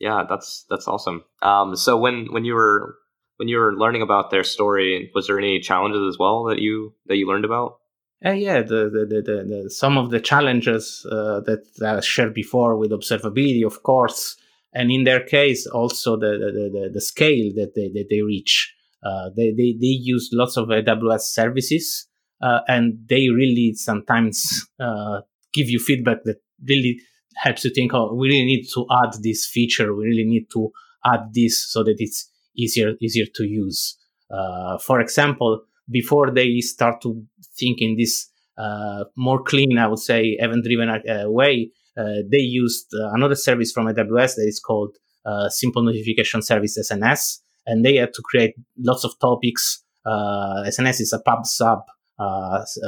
Yeah, 0.00 0.24
that's 0.28 0.66
that's 0.68 0.88
awesome. 0.88 1.24
Um, 1.40 1.76
so 1.76 1.96
when 1.96 2.26
when 2.30 2.44
you 2.44 2.54
were 2.54 2.96
when 3.36 3.48
you 3.48 3.58
were 3.58 3.74
learning 3.74 4.02
about 4.02 4.30
their 4.30 4.44
story, 4.44 5.10
was 5.14 5.26
there 5.26 5.38
any 5.38 5.60
challenges 5.60 6.02
as 6.08 6.18
well 6.18 6.44
that 6.44 6.58
you 6.58 6.94
that 7.06 7.16
you 7.16 7.26
learned 7.26 7.44
about? 7.44 7.78
Uh, 8.24 8.30
yeah, 8.30 8.62
the, 8.62 8.88
the, 8.88 9.04
the, 9.06 9.44
the, 9.44 9.70
some 9.70 9.98
of 9.98 10.10
the 10.10 10.20
challenges 10.20 11.06
uh, 11.10 11.40
that 11.40 11.62
I 11.84 12.00
shared 12.00 12.32
before 12.32 12.78
with 12.78 12.90
observability, 12.90 13.66
of 13.66 13.82
course, 13.82 14.36
and 14.72 14.90
in 14.90 15.04
their 15.04 15.20
case, 15.20 15.66
also 15.66 16.16
the 16.16 16.38
the, 16.38 16.70
the, 16.72 16.90
the 16.94 17.00
scale 17.00 17.52
that 17.56 17.74
they, 17.74 17.88
that 17.88 18.06
they 18.10 18.22
reach. 18.22 18.74
Uh, 19.04 19.28
they, 19.36 19.50
they 19.50 19.76
they 19.78 19.94
use 20.14 20.30
lots 20.32 20.56
of 20.56 20.68
AWS 20.68 21.20
services, 21.20 22.06
uh, 22.40 22.60
and 22.68 22.98
they 23.08 23.28
really 23.28 23.74
sometimes 23.74 24.66
uh, 24.80 25.20
give 25.52 25.68
you 25.68 25.78
feedback 25.78 26.24
that 26.24 26.38
really 26.66 26.98
helps 27.36 27.64
you 27.64 27.70
think, 27.74 27.92
oh, 27.92 28.14
we 28.14 28.28
really 28.28 28.44
need 28.44 28.64
to 28.72 28.86
add 28.90 29.14
this 29.22 29.46
feature. 29.46 29.94
We 29.94 30.04
really 30.04 30.24
need 30.24 30.46
to 30.52 30.70
add 31.04 31.34
this 31.34 31.70
so 31.70 31.82
that 31.84 31.96
it's 31.98 32.30
easier 32.56 32.94
easier 33.00 33.26
to 33.34 33.44
use. 33.44 33.96
Uh, 34.30 34.78
for 34.78 35.00
example, 35.00 35.62
before 35.90 36.30
they 36.30 36.60
start 36.60 37.00
to 37.02 37.22
think 37.58 37.80
in 37.80 37.96
this 37.96 38.30
uh, 38.56 39.04
more 39.16 39.42
clean, 39.42 39.78
I 39.78 39.88
would 39.88 39.98
say, 39.98 40.36
event-driven 40.38 40.88
uh, 40.88 41.30
way, 41.30 41.70
uh, 41.96 42.22
they 42.30 42.38
used 42.38 42.86
uh, 42.94 43.10
another 43.12 43.34
service 43.34 43.72
from 43.72 43.86
AWS 43.86 44.36
that 44.36 44.46
is 44.46 44.60
called 44.60 44.96
uh, 45.24 45.48
Simple 45.48 45.82
Notification 45.82 46.42
Service 46.42 46.78
SNS, 46.78 47.38
and 47.66 47.84
they 47.84 47.96
had 47.96 48.12
to 48.14 48.22
create 48.22 48.54
lots 48.78 49.04
of 49.04 49.18
topics. 49.20 49.82
SNS 50.06 51.00
is 51.00 51.12
a 51.14 51.20
pub 51.20 51.46
sub 51.46 51.78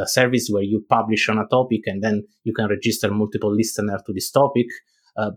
service 0.05 0.49
where 0.51 0.63
you 0.63 0.85
publish 0.89 1.29
on 1.31 1.39
a 1.39 1.47
topic 1.47 1.81
and 1.87 2.03
then 2.03 2.23
you 2.45 2.53
can 2.53 2.69
register 2.69 3.11
multiple 3.11 3.55
listeners 3.55 4.03
to 4.07 4.13
this 4.13 4.31
topic. 4.31 4.67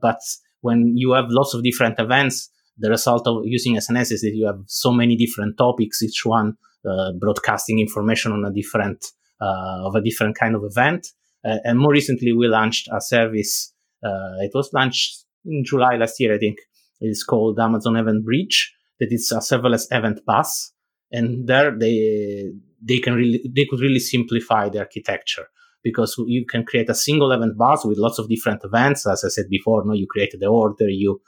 But 0.01 0.19
when 0.59 0.97
you 0.97 1.13
have 1.13 1.25
lots 1.29 1.53
of 1.53 1.63
different 1.63 1.97
events, 1.97 2.49
the 2.79 2.89
result 2.89 3.27
of 3.27 3.41
using 3.43 3.75
SNS 3.75 4.11
is 4.11 4.21
that 4.21 4.31
you 4.33 4.47
have 4.47 4.61
so 4.67 4.91
many 4.91 5.15
different 5.15 5.57
topics, 5.57 6.01
each 6.01 6.25
one 6.25 6.55
uh, 6.89 7.11
broadcasting 7.19 7.79
information 7.79 8.31
on 8.31 8.45
a 8.45 8.53
different 8.53 9.05
uh, 9.41 9.87
of 9.87 9.95
a 9.95 10.01
different 10.01 10.37
kind 10.37 10.55
of 10.55 10.63
event. 10.63 11.07
Uh, 11.45 11.57
and 11.63 11.79
more 11.79 11.91
recently, 11.91 12.33
we 12.33 12.47
launched 12.47 12.87
a 12.91 13.01
service. 13.01 13.73
Uh, 14.03 14.39
it 14.41 14.51
was 14.53 14.69
launched 14.73 15.25
in 15.45 15.63
July 15.65 15.95
last 15.95 16.19
year, 16.19 16.35
I 16.35 16.37
think. 16.37 16.57
It's 17.01 17.23
called 17.23 17.59
Amazon 17.59 17.93
EventBridge. 17.93 18.67
That 18.99 19.11
is 19.11 19.31
a 19.31 19.37
serverless 19.37 19.87
event 19.91 20.19
bus, 20.25 20.73
and 21.11 21.47
there 21.47 21.77
they 21.77 22.51
they 22.81 22.99
can 22.99 23.13
really 23.13 23.41
they 23.55 23.65
could 23.69 23.79
really 23.79 23.99
simplify 23.99 24.67
the 24.67 24.79
architecture 24.79 25.47
because 25.83 26.15
you 26.27 26.45
can 26.45 26.65
create 26.65 26.89
a 26.89 26.95
single 26.95 27.31
event 27.31 27.57
bus 27.57 27.85
with 27.85 27.97
lots 27.97 28.19
of 28.19 28.27
different 28.27 28.61
events. 28.65 29.07
As 29.07 29.23
I 29.23 29.29
said 29.29 29.45
before, 29.49 29.83
no, 29.85 29.93
you 29.93 30.07
create 30.07 30.35
the 30.37 30.47
order, 30.47 30.89
you 30.89 31.21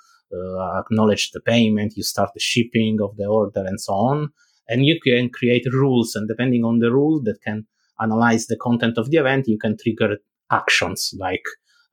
acknowledge 0.80 1.32
the 1.32 1.42
payment, 1.42 1.94
you 1.96 2.04
start 2.04 2.32
the 2.34 2.40
shipping 2.40 3.00
of 3.02 3.18
the 3.18 3.26
order, 3.26 3.64
and 3.66 3.80
so 3.80 3.94
on. 3.94 4.30
And 4.68 4.86
you 4.86 5.00
can 5.04 5.30
create 5.30 5.66
rules, 5.74 6.16
and 6.16 6.28
depending 6.28 6.64
on 6.64 6.80
the 6.80 6.92
rule 6.92 7.22
that 7.24 7.42
can 7.44 7.68
analyze 8.00 8.48
the 8.48 8.58
content 8.58 8.98
of 8.98 9.12
the 9.12 9.18
event, 9.18 9.48
you 9.48 9.58
can 9.58 9.78
trigger 9.78 10.18
actions 10.52 11.14
like 11.18 11.44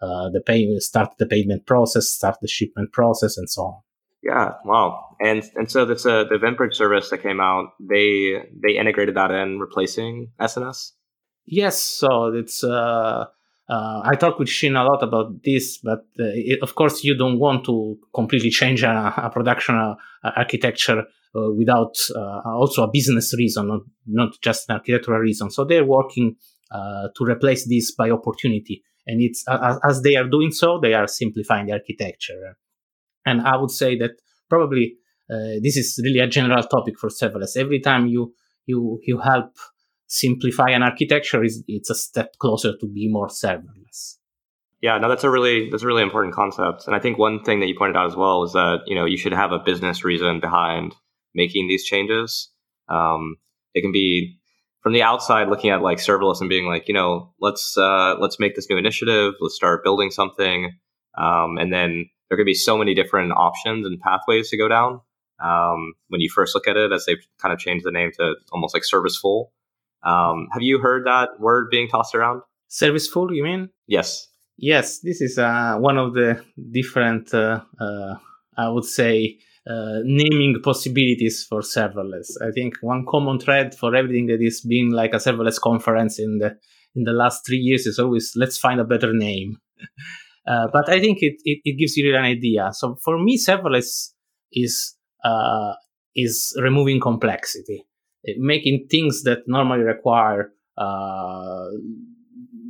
uh, 0.01 0.29
the 0.31 0.41
pay, 0.41 0.67
start 0.79 1.11
the 1.19 1.27
payment 1.27 1.67
process, 1.67 2.09
start 2.09 2.37
the 2.41 2.49
shipment 2.49 2.93
process, 2.93 3.37
and 3.37 3.51
so 3.51 3.63
on. 3.63 3.81
Yeah, 4.23 4.53
wow. 4.65 5.17
And 5.21 5.43
and 5.55 5.71
so 5.71 5.85
this 5.85 6.05
uh, 6.05 6.25
the 6.25 6.37
EventBridge 6.37 6.75
service 6.75 7.11
that 7.11 7.23
came 7.23 7.41
out, 7.41 7.71
they 7.81 8.43
they 8.63 8.77
integrated 8.79 9.17
that 9.17 9.31
in, 9.31 9.59
replacing 9.59 10.33
SNS. 10.41 10.93
Yes, 11.47 11.81
so 11.81 12.27
it's. 12.35 12.63
Uh, 12.63 13.27
uh, 13.69 14.01
I 14.03 14.15
talk 14.15 14.39
with 14.39 14.49
Sheen 14.49 14.77
a 14.77 14.85
lot 14.85 15.03
about 15.03 15.43
this, 15.45 15.79
but 15.79 16.01
uh, 16.19 16.33
it, 16.35 16.63
of 16.63 16.75
course 16.75 17.05
you 17.05 17.15
don't 17.17 17.39
want 17.39 17.65
to 17.67 17.99
completely 18.15 18.51
change 18.51 18.83
a, 18.83 19.13
a 19.17 19.31
production 19.31 19.75
uh, 19.75 19.95
architecture 20.25 21.05
uh, 21.37 21.51
without 21.53 21.95
uh, 22.17 22.41
also 22.47 22.83
a 22.83 22.91
business 22.91 23.35
reason, 23.37 23.69
not, 23.69 23.81
not 24.07 24.31
just 24.43 24.71
an 24.71 24.77
architectural 24.77 25.21
reason. 25.21 25.51
So 25.51 25.65
they're 25.65 25.85
working 25.85 26.37
uh, 26.71 27.09
to 27.17 27.25
replace 27.25 27.69
this 27.69 27.95
by 27.95 28.11
opportunity, 28.11 28.83
and 29.07 29.21
it's 29.21 29.45
as 29.87 30.03
they 30.03 30.17
are 30.17 30.29
doing 30.29 30.51
so, 30.51 30.79
they 30.81 30.95
are 30.95 31.07
simplifying 31.07 31.67
the 31.67 31.73
architecture. 31.73 32.57
And 33.27 33.43
I 33.43 33.57
would 33.57 33.71
say 33.71 33.97
that 33.99 34.13
probably 34.49 34.97
this 35.29 35.77
is 35.77 36.01
really 36.03 36.21
a 36.21 36.27
general 36.27 36.63
topic 36.63 36.99
for 36.99 37.09
serverless. 37.09 37.57
Every 37.57 37.81
time 37.81 38.07
you 38.07 38.35
you 38.67 39.01
you 39.03 39.19
help 39.19 39.53
simplify 40.09 40.71
an 40.71 40.83
architecture 40.83 41.45
is 41.45 41.63
it's 41.69 41.91
a 41.91 41.95
step 41.95 42.37
closer 42.39 42.73
to 42.77 42.87
be 42.87 43.09
more 43.09 43.29
serverless. 43.29 44.17
Yeah, 44.81 44.99
no, 44.99 45.09
that's 45.09 45.25
a 45.25 45.31
really 45.31 45.71
that's 45.71 45.83
a 45.83 45.87
really 45.87 46.03
important 46.03 46.35
concept, 46.35 46.87
and 46.87 46.95
I 46.95 47.01
think 47.01 47.19
one 47.19 47.43
thing 47.43 47.61
that 47.61 47.67
you 47.67 47.77
pointed 47.77 47.97
out 47.97 48.07
as 48.07 48.17
well 48.17 48.43
is 48.45 48.53
that 48.53 48.81
you 48.87 48.95
know 48.95 49.05
you 49.05 49.17
should 49.17 49.33
have 49.33 49.53
a 49.53 49.59
business 49.59 50.05
reason 50.05 50.41
behind 50.41 50.95
making 51.35 51.69
these 51.69 51.85
changes. 51.85 52.51
Um, 52.89 53.37
it 53.75 53.83
can 53.83 53.93
be 53.93 54.39
from 54.83 54.93
the 54.93 55.03
outside 55.03 55.49
looking 55.49 55.71
at 55.71 55.83
like 55.83 55.99
serverless 55.99 56.41
and 56.41 56.49
being 56.49 56.67
like, 56.67 56.89
you 56.89 56.95
know, 56.95 57.35
let's 57.41 57.77
uh, 57.77 58.15
let's 58.21 58.39
make 58.39 58.55
this 58.55 58.71
new 58.71 58.79
initiative, 58.79 59.35
let's 59.41 59.57
start 59.57 59.83
building 59.83 60.11
something, 60.11 60.79
um, 61.19 61.59
and 61.59 61.73
then 61.73 62.09
there 62.29 62.39
could 62.39 62.47
be 62.47 62.55
so 62.55 62.79
many 62.79 62.95
different 62.95 63.33
options 63.33 63.85
and 63.85 64.01
pathways 64.01 64.51
to 64.51 64.57
go 64.57 64.69
down. 64.69 65.01
Um, 65.43 65.95
when 66.09 66.21
you 66.21 66.31
first 66.31 66.55
look 66.55 66.69
at 66.69 66.77
it, 66.77 66.93
as 66.93 67.05
they've 67.05 67.25
kind 67.41 67.53
of 67.53 67.59
changed 67.59 67.85
the 67.85 67.91
name 67.91 68.11
to 68.19 68.35
almost 68.53 68.75
like 68.75 68.85
serviceful. 68.85 69.53
Um, 70.05 70.49
have 70.53 70.63
you 70.63 70.79
heard 70.79 71.07
that 71.07 71.41
word 71.41 71.69
being 71.71 71.89
tossed 71.89 72.15
around? 72.15 72.43
Serviceful, 72.69 73.33
you 73.33 73.43
mean? 73.43 73.71
Yes. 73.87 74.29
Yes, 74.57 75.01
this 75.01 75.21
is 75.21 75.39
uh, 75.39 75.77
one 75.79 75.99
of 75.99 76.15
the 76.15 76.43
different, 76.73 77.33
uh, 77.33 77.61
uh, 77.81 78.15
I 78.57 78.69
would 78.69 78.85
say, 78.85 79.39
uh, 79.69 80.01
naming 80.03 80.61
possibilities 80.63 81.45
for 81.49 81.61
serverless. 81.61 82.31
I 82.43 82.51
think 82.51 82.75
one 82.81 83.05
common 83.07 83.39
thread 83.39 83.75
for 83.75 83.95
everything 83.95 84.27
that 84.27 84.41
is 84.41 84.61
being 84.63 84.91
like 84.91 85.13
a 85.13 85.19
serverless 85.19 85.61
conference 85.61 86.19
in 86.19 86.39
the 86.39 86.57
in 86.97 87.05
the 87.05 87.13
last 87.13 87.47
three 87.47 87.59
years 87.59 87.87
is 87.87 87.99
always 87.99 88.33
let's 88.35 88.57
find 88.57 88.81
a 88.81 88.85
better 88.85 89.13
name. 89.13 89.59
uh, 90.49 90.69
but 90.73 90.89
I 90.89 91.01
think 91.01 91.19
it, 91.21 91.35
it, 91.45 91.61
it 91.65 91.79
gives 91.79 91.97
you 91.97 92.17
an 92.17 92.25
idea. 92.25 92.71
So 92.73 92.97
for 93.05 93.23
me, 93.23 93.39
serverless 93.39 94.13
is 94.53 94.97
uh, 95.23 95.75
is 96.17 96.57
removing 96.61 97.01
complexity, 97.01 97.85
making 98.37 98.87
things 98.91 99.23
that 99.23 99.41
normally 99.47 99.83
require 99.83 100.53
uh, 100.77 101.67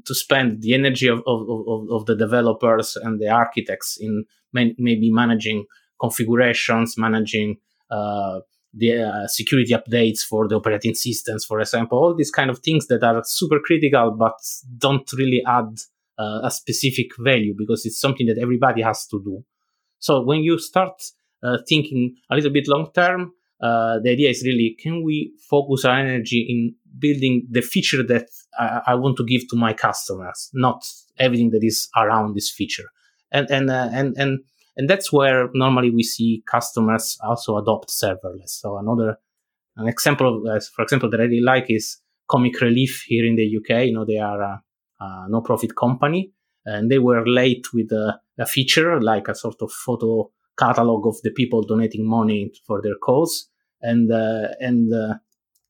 to 0.04 0.14
spend 0.14 0.62
the 0.62 0.74
energy 0.74 1.08
of, 1.08 1.20
of, 1.26 1.48
of, 1.48 1.90
of, 1.90 2.06
the 2.06 2.16
developers 2.16 2.96
and 2.96 3.20
the 3.20 3.28
architects 3.28 3.98
in 4.00 4.24
may, 4.52 4.74
maybe 4.78 5.10
managing 5.10 5.66
configurations, 6.00 6.96
managing 6.96 7.56
uh, 7.90 8.40
the 8.74 9.02
uh, 9.02 9.26
security 9.26 9.72
updates 9.72 10.20
for 10.20 10.46
the 10.46 10.56
operating 10.56 10.94
systems, 10.94 11.44
for 11.44 11.60
example, 11.60 11.98
all 11.98 12.14
these 12.14 12.30
kind 12.30 12.50
of 12.50 12.58
things 12.60 12.86
that 12.86 13.02
are 13.02 13.22
super 13.24 13.58
critical 13.60 14.10
but 14.10 14.38
don't 14.76 15.10
really 15.14 15.42
add 15.46 15.76
uh, 16.18 16.40
a 16.44 16.50
specific 16.50 17.08
value 17.18 17.54
because 17.56 17.86
it's 17.86 18.00
something 18.00 18.26
that 18.26 18.38
everybody 18.38 18.82
has 18.82 19.06
to 19.06 19.22
do. 19.24 19.44
So 19.98 20.22
when 20.22 20.40
you 20.40 20.58
start 20.58 21.02
uh, 21.42 21.58
thinking 21.68 22.16
a 22.30 22.34
little 22.34 22.50
bit 22.50 22.68
long 22.68 22.90
term, 22.94 23.32
uh, 23.60 23.98
the 24.02 24.10
idea 24.10 24.30
is 24.30 24.42
really 24.44 24.76
can 24.80 25.02
we 25.02 25.32
focus 25.48 25.84
our 25.84 25.98
energy 25.98 26.46
in 26.48 26.74
building 26.98 27.46
the 27.50 27.62
feature 27.62 28.02
that 28.02 28.28
I, 28.58 28.82
I, 28.88 28.94
want 28.94 29.16
to 29.18 29.24
give 29.24 29.48
to 29.50 29.56
my 29.56 29.72
customers, 29.72 30.50
not 30.52 30.84
everything 31.18 31.50
that 31.50 31.62
is 31.62 31.88
around 31.96 32.34
this 32.34 32.50
feature, 32.50 32.90
and 33.32 33.50
and 33.50 33.70
uh, 33.70 33.88
and 33.92 34.16
and 34.16 34.40
and 34.76 34.88
that's 34.88 35.12
where 35.12 35.48
normally 35.54 35.90
we 35.90 36.02
see 36.02 36.42
customers 36.46 37.18
also 37.22 37.56
adopt 37.56 37.90
serverless. 37.90 38.50
So 38.50 38.78
another 38.78 39.18
an 39.78 39.86
example, 39.86 40.38
of, 40.38 40.56
uh, 40.56 40.60
for 40.74 40.82
example, 40.82 41.08
that 41.10 41.20
I 41.20 41.24
really 41.24 41.40
like 41.40 41.66
is 41.68 41.98
Comic 42.28 42.60
Relief 42.60 43.04
here 43.06 43.24
in 43.24 43.36
the 43.36 43.56
UK. 43.58 43.86
You 43.86 43.94
know, 43.94 44.04
they 44.04 44.18
are 44.18 44.42
a, 44.42 44.62
a 45.00 45.26
no-profit 45.28 45.76
company, 45.76 46.32
and 46.64 46.90
they 46.90 46.98
were 46.98 47.26
late 47.26 47.66
with 47.72 47.92
a, 47.92 48.20
a, 48.38 48.46
feature 48.46 49.00
like 49.00 49.28
a 49.28 49.36
sort 49.36 49.62
of 49.62 49.70
photo 49.70 50.30
catalog 50.58 51.06
of 51.06 51.16
the 51.22 51.30
people 51.30 51.62
donating 51.62 52.08
money 52.08 52.52
for 52.66 52.80
their 52.82 52.96
cause, 53.02 53.48
and 53.80 54.12
uh, 54.12 54.48
and 54.60 54.92
uh, 54.92 55.14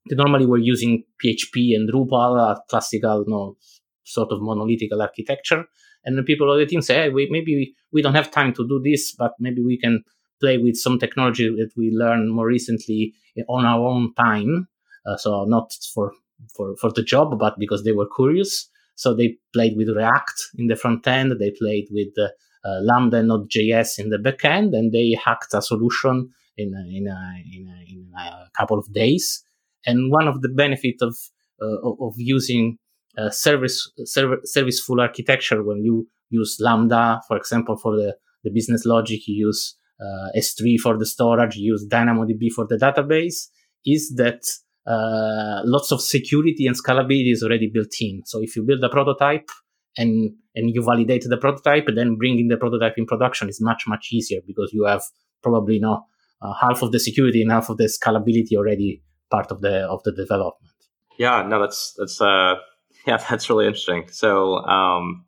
they 0.08 0.16
normally 0.16 0.46
were 0.46 0.58
using 0.58 1.04
PHP 1.22 1.74
and 1.76 1.90
Drupal, 1.90 2.38
a 2.38 2.62
classical, 2.68 3.24
you 3.26 3.32
know, 3.32 3.56
sort 4.04 4.32
of 4.32 4.40
monolithic 4.40 4.90
architecture. 4.98 5.66
And 6.04 6.16
the 6.16 6.22
people 6.22 6.50
on 6.50 6.58
the 6.58 6.66
team 6.66 6.80
say, 6.80 6.94
hey, 6.94 7.08
we, 7.10 7.28
maybe 7.30 7.54
we, 7.54 7.74
we 7.92 8.02
don't 8.02 8.14
have 8.14 8.30
time 8.30 8.54
to 8.54 8.66
do 8.66 8.80
this, 8.82 9.14
but 9.14 9.32
maybe 9.38 9.62
we 9.62 9.78
can 9.78 10.02
play 10.40 10.56
with 10.56 10.76
some 10.76 10.98
technology 10.98 11.48
that 11.48 11.70
we 11.76 11.90
learned 11.90 12.32
more 12.32 12.46
recently 12.46 13.12
on 13.48 13.64
our 13.64 13.86
own 13.86 14.14
time. 14.14 14.68
Uh, 15.06 15.16
so 15.16 15.44
not 15.44 15.72
for, 15.94 16.12
for, 16.56 16.76
for 16.76 16.92
the 16.92 17.02
job, 17.02 17.38
but 17.38 17.58
because 17.58 17.84
they 17.84 17.92
were 17.92 18.08
curious. 18.14 18.68
So 18.94 19.14
they 19.14 19.36
played 19.52 19.76
with 19.76 19.88
React 19.88 20.40
in 20.58 20.68
the 20.68 20.76
front 20.76 21.06
end. 21.06 21.32
They 21.38 21.52
played 21.58 21.88
with 21.90 22.08
uh, 22.18 22.28
Lambda 22.64 23.18
and 23.18 23.28
Node.js 23.28 23.98
in 23.98 24.10
the 24.10 24.18
backend, 24.18 24.76
and 24.76 24.92
they 24.92 25.16
hacked 25.24 25.54
a 25.54 25.62
solution 25.62 26.30
in 26.56 26.74
a, 26.74 26.96
in 26.96 27.06
a, 27.06 27.34
in 27.52 27.68
a, 27.68 27.92
in 27.92 28.12
a 28.18 28.48
couple 28.56 28.78
of 28.78 28.92
days. 28.92 29.42
And 29.86 30.10
one 30.10 30.28
of 30.28 30.42
the 30.42 30.48
benefits 30.48 31.02
of, 31.02 31.16
uh, 31.62 32.04
of 32.04 32.14
using 32.16 32.78
uh, 33.18 33.30
service 33.30 33.90
serv- 34.04 34.40
serviceful 34.44 35.00
architecture 35.00 35.62
when 35.62 35.82
you 35.82 36.08
use 36.30 36.58
lambda 36.60 37.20
for 37.26 37.36
example 37.36 37.76
for 37.76 37.96
the, 37.96 38.16
the 38.44 38.50
business 38.50 38.84
logic 38.84 39.26
you 39.26 39.46
use 39.46 39.76
uh, 40.00 40.28
s3 40.36 40.78
for 40.78 40.96
the 40.96 41.06
storage 41.06 41.56
you 41.56 41.72
use 41.72 41.86
dynamodb 41.90 42.52
for 42.54 42.66
the 42.66 42.76
database 42.76 43.48
is 43.84 44.14
that 44.16 44.42
uh, 44.86 45.62
lots 45.64 45.90
of 45.90 46.00
security 46.00 46.66
and 46.66 46.76
scalability 46.76 47.32
is 47.32 47.42
already 47.42 47.68
built 47.72 47.92
in 48.00 48.22
so 48.24 48.40
if 48.40 48.54
you 48.54 48.62
build 48.62 48.84
a 48.84 48.88
prototype 48.88 49.48
and 49.96 50.32
and 50.58 50.74
you 50.74 50.82
validate 50.82 51.24
the 51.28 51.36
prototype, 51.36 51.86
then 51.94 52.16
bringing 52.16 52.48
the 52.48 52.56
prototype 52.56 52.94
in 52.96 53.06
production 53.06 53.48
is 53.48 53.60
much, 53.60 53.84
much 53.86 54.08
easier 54.12 54.40
because 54.46 54.70
you 54.72 54.84
have 54.84 55.02
probably 55.42 55.74
you 55.76 55.80
know, 55.80 56.04
uh, 56.42 56.52
half 56.60 56.82
of 56.82 56.92
the 56.92 56.98
security 56.98 57.40
and 57.42 57.50
half 57.50 57.68
of 57.70 57.76
the 57.76 57.84
scalability 57.84 58.56
already 58.56 59.02
part 59.30 59.50
of 59.50 59.60
the 59.60 59.80
of 59.86 60.02
the 60.04 60.12
development. 60.12 60.72
Yeah, 61.18 61.42
no, 61.42 61.60
that's 61.60 61.94
that's 61.96 62.20
uh, 62.20 62.54
yeah, 63.06 63.16
that's 63.16 63.48
really 63.48 63.66
interesting. 63.66 64.08
So, 64.10 64.58
um, 64.58 65.24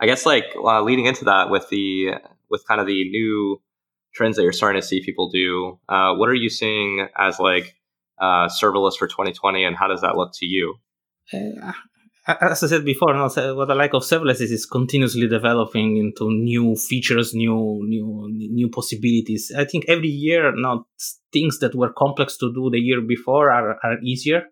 I 0.00 0.06
guess 0.06 0.26
like 0.26 0.46
uh, 0.56 0.82
leading 0.82 1.06
into 1.06 1.24
that 1.26 1.50
with 1.50 1.68
the 1.70 2.14
with 2.50 2.66
kind 2.66 2.80
of 2.80 2.86
the 2.86 3.08
new 3.10 3.60
trends 4.14 4.36
that 4.36 4.42
you're 4.42 4.52
starting 4.52 4.80
to 4.80 4.86
see 4.86 5.02
people 5.02 5.28
do, 5.28 5.78
uh, 5.88 6.14
what 6.14 6.28
are 6.28 6.34
you 6.34 6.48
seeing 6.48 7.08
as 7.16 7.40
like 7.40 7.74
uh, 8.18 8.48
serverless 8.48 8.96
for 8.96 9.06
2020, 9.06 9.64
and 9.64 9.76
how 9.76 9.88
does 9.88 10.02
that 10.02 10.16
look 10.16 10.32
to 10.34 10.46
you? 10.46 10.76
Uh, 11.32 11.72
as 12.26 12.62
I 12.62 12.66
said 12.68 12.84
before, 12.84 13.14
what 13.14 13.70
I 13.70 13.74
like 13.74 13.92
of 13.92 14.02
serverless 14.02 14.40
is 14.40 14.50
it's 14.50 14.66
continuously 14.66 15.28
developing 15.28 15.98
into 15.98 16.30
new 16.30 16.74
features, 16.74 17.34
new 17.34 17.82
new 17.84 18.28
new 18.30 18.70
possibilities. 18.70 19.52
I 19.56 19.64
think 19.64 19.84
every 19.88 20.08
year, 20.08 20.52
not 20.56 20.86
things 21.32 21.58
that 21.58 21.74
were 21.74 21.92
complex 21.92 22.38
to 22.38 22.52
do 22.52 22.70
the 22.70 22.78
year 22.78 23.02
before 23.02 23.50
are, 23.50 23.78
are 23.82 23.98
easier, 24.02 24.44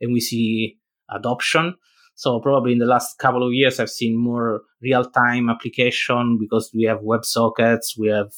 and 0.00 0.12
we 0.12 0.20
see 0.20 0.78
adoption. 1.10 1.76
So 2.14 2.40
probably 2.40 2.72
in 2.72 2.78
the 2.78 2.86
last 2.86 3.18
couple 3.18 3.46
of 3.46 3.54
years, 3.54 3.80
I've 3.80 3.90
seen 3.90 4.16
more 4.16 4.62
real 4.82 5.04
time 5.04 5.48
application 5.48 6.38
because 6.38 6.70
we 6.74 6.84
have 6.84 6.98
WebSockets, 7.00 7.98
we 7.98 8.08
have 8.08 8.32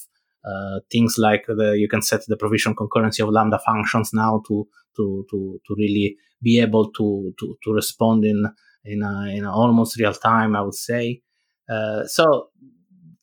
uh, 0.44 0.80
things 0.92 1.16
like 1.18 1.44
the, 1.48 1.76
you 1.76 1.88
can 1.88 2.02
set 2.02 2.20
the 2.28 2.36
provision 2.36 2.74
concurrency 2.74 3.20
of 3.20 3.30
Lambda 3.30 3.58
functions 3.58 4.12
now 4.14 4.42
to 4.46 4.66
to 4.96 5.26
to 5.28 5.60
to 5.66 5.74
really 5.76 6.16
be 6.40 6.60
able 6.60 6.92
to 6.92 7.34
to, 7.40 7.56
to 7.64 7.72
respond 7.72 8.24
in 8.24 8.46
in 8.86 9.02
a, 9.02 9.36
in 9.36 9.44
a 9.44 9.52
almost 9.52 9.98
real 9.98 10.14
time. 10.14 10.56
I 10.56 10.62
would 10.62 10.74
say. 10.74 11.22
Uh, 11.68 12.06
so 12.06 12.50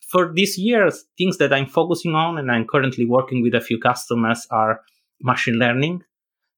for 0.00 0.32
this 0.34 0.58
year, 0.58 0.90
things 1.16 1.38
that 1.38 1.52
I'm 1.52 1.66
focusing 1.66 2.14
on 2.14 2.38
and 2.38 2.50
I'm 2.50 2.66
currently 2.66 3.06
working 3.06 3.42
with 3.42 3.54
a 3.54 3.60
few 3.60 3.78
customers 3.78 4.46
are 4.50 4.80
machine 5.20 5.54
learning. 5.54 6.02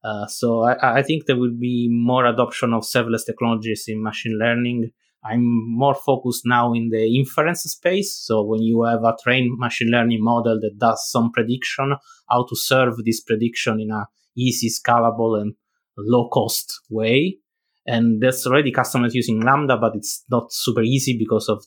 Uh, 0.04 0.26
so 0.26 0.62
I, 0.64 0.98
I, 0.98 1.02
think 1.02 1.26
there 1.26 1.38
will 1.38 1.54
be 1.58 1.88
more 1.90 2.26
adoption 2.26 2.72
of 2.72 2.82
serverless 2.82 3.24
technologies 3.24 3.84
in 3.88 4.02
machine 4.02 4.38
learning 4.38 4.92
I'm 5.28 5.76
more 5.76 5.94
focused 5.94 6.42
now 6.44 6.72
in 6.72 6.90
the 6.90 7.16
inference 7.18 7.62
space. 7.62 8.14
So 8.14 8.42
when 8.42 8.62
you 8.62 8.84
have 8.84 9.02
a 9.02 9.16
trained 9.22 9.58
machine 9.58 9.90
learning 9.90 10.22
model 10.22 10.60
that 10.60 10.78
does 10.78 11.10
some 11.10 11.32
prediction, 11.32 11.96
how 12.28 12.46
to 12.48 12.56
serve 12.56 13.04
this 13.04 13.20
prediction 13.20 13.80
in 13.80 13.90
a 13.90 14.06
easy, 14.36 14.68
scalable, 14.68 15.40
and 15.40 15.54
low 15.96 16.28
cost 16.28 16.80
way. 16.90 17.38
And 17.86 18.20
there's 18.20 18.46
already 18.46 18.72
customers 18.72 19.14
using 19.14 19.40
Lambda, 19.40 19.76
but 19.76 19.94
it's 19.94 20.24
not 20.30 20.52
super 20.52 20.82
easy 20.82 21.16
because 21.18 21.48
of 21.48 21.64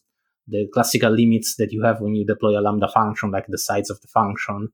the 0.47 0.67
classical 0.73 1.12
limits 1.12 1.55
that 1.58 1.71
you 1.71 1.84
have 1.84 2.01
when 2.01 2.15
you 2.15 2.25
deploy 2.25 2.60
a 2.60 2.62
Lambda 2.62 2.88
function, 2.88 3.32
like 3.32 3.45
the 3.47 3.58
size 3.58 3.89
of 3.89 4.01
the 4.01 4.08
function. 4.08 4.69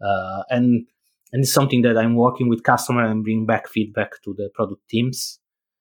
Uh, 0.00 0.42
and 0.50 0.86
and 1.32 1.42
it's 1.42 1.52
something 1.52 1.82
that 1.82 1.96
I'm 1.96 2.16
working 2.16 2.48
with 2.48 2.64
customer 2.64 3.04
and 3.06 3.22
bring 3.22 3.46
back 3.46 3.68
feedback 3.68 4.20
to 4.24 4.34
the 4.36 4.50
product 4.52 4.88
teams. 4.88 5.38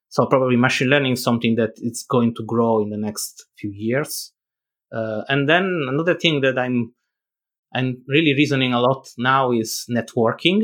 So 0.09 0.25
probably 0.27 0.57
machine 0.57 0.89
learning 0.89 1.13
is 1.13 1.23
something 1.23 1.55
that 1.55 1.71
it's 1.77 2.03
going 2.03 2.35
to 2.35 2.43
grow 2.45 2.81
in 2.81 2.89
the 2.89 2.97
next 2.97 3.45
few 3.57 3.71
years. 3.71 4.31
Uh, 4.91 5.21
and 5.27 5.47
then 5.49 5.85
another 5.87 6.15
thing 6.15 6.41
that 6.41 6.57
I'm 6.57 6.93
I'm 7.73 8.03
really 8.07 8.33
reasoning 8.33 8.73
a 8.73 8.79
lot 8.79 9.07
now 9.17 9.51
is 9.51 9.85
networking. 9.89 10.63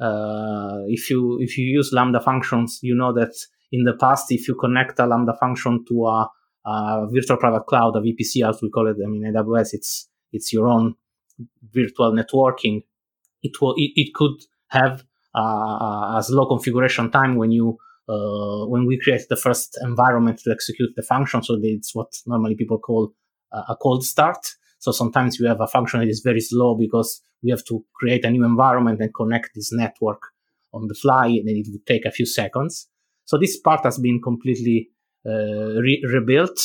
Uh, 0.00 0.80
if 0.88 1.08
you 1.08 1.38
if 1.40 1.56
you 1.56 1.64
use 1.64 1.92
Lambda 1.92 2.20
functions, 2.20 2.80
you 2.82 2.94
know 2.94 3.12
that 3.12 3.34
in 3.72 3.84
the 3.84 3.94
past, 3.94 4.30
if 4.30 4.46
you 4.46 4.54
connect 4.54 4.98
a 5.00 5.06
Lambda 5.06 5.34
function 5.40 5.84
to 5.88 6.06
a, 6.06 6.30
a 6.66 7.06
virtual 7.10 7.38
private 7.38 7.66
cloud, 7.66 7.96
a 7.96 8.00
VPC, 8.00 8.48
as 8.48 8.60
we 8.62 8.70
call 8.70 8.86
it, 8.86 8.96
I 9.02 9.08
mean 9.08 9.24
AWS, 9.24 9.70
it's 9.72 10.08
it's 10.32 10.52
your 10.52 10.68
own 10.68 10.94
virtual 11.72 12.12
networking. 12.12 12.84
It 13.42 13.60
will 13.60 13.74
it, 13.76 13.92
it 13.96 14.14
could 14.14 14.36
have 14.68 15.04
uh, 15.34 16.18
a 16.18 16.22
slow 16.22 16.46
configuration 16.46 17.10
time 17.10 17.36
when 17.36 17.50
you 17.50 17.78
uh, 18.08 18.66
when 18.66 18.86
we 18.86 19.00
create 19.00 19.22
the 19.28 19.36
first 19.36 19.78
environment 19.82 20.38
to 20.44 20.50
execute 20.50 20.90
the 20.94 21.02
function. 21.02 21.42
So 21.42 21.58
it's 21.62 21.94
what 21.94 22.12
normally 22.26 22.54
people 22.54 22.78
call 22.78 23.14
a 23.52 23.76
cold 23.76 24.04
start. 24.04 24.54
So 24.78 24.92
sometimes 24.92 25.38
we 25.38 25.46
have 25.46 25.60
a 25.60 25.66
function 25.66 26.00
that 26.00 26.08
is 26.08 26.22
very 26.24 26.40
slow 26.40 26.74
because 26.74 27.22
we 27.42 27.50
have 27.50 27.64
to 27.66 27.84
create 27.94 28.24
a 28.24 28.30
new 28.30 28.44
environment 28.44 29.00
and 29.00 29.14
connect 29.14 29.50
this 29.54 29.72
network 29.72 30.22
on 30.72 30.88
the 30.88 30.94
fly, 30.94 31.26
and 31.26 31.48
it 31.48 31.66
would 31.70 31.86
take 31.86 32.04
a 32.04 32.10
few 32.10 32.26
seconds. 32.26 32.88
So 33.24 33.38
this 33.38 33.58
part 33.58 33.84
has 33.84 33.98
been 33.98 34.20
completely 34.20 34.90
uh, 35.26 35.80
re- 35.80 36.04
rebuilt. 36.12 36.58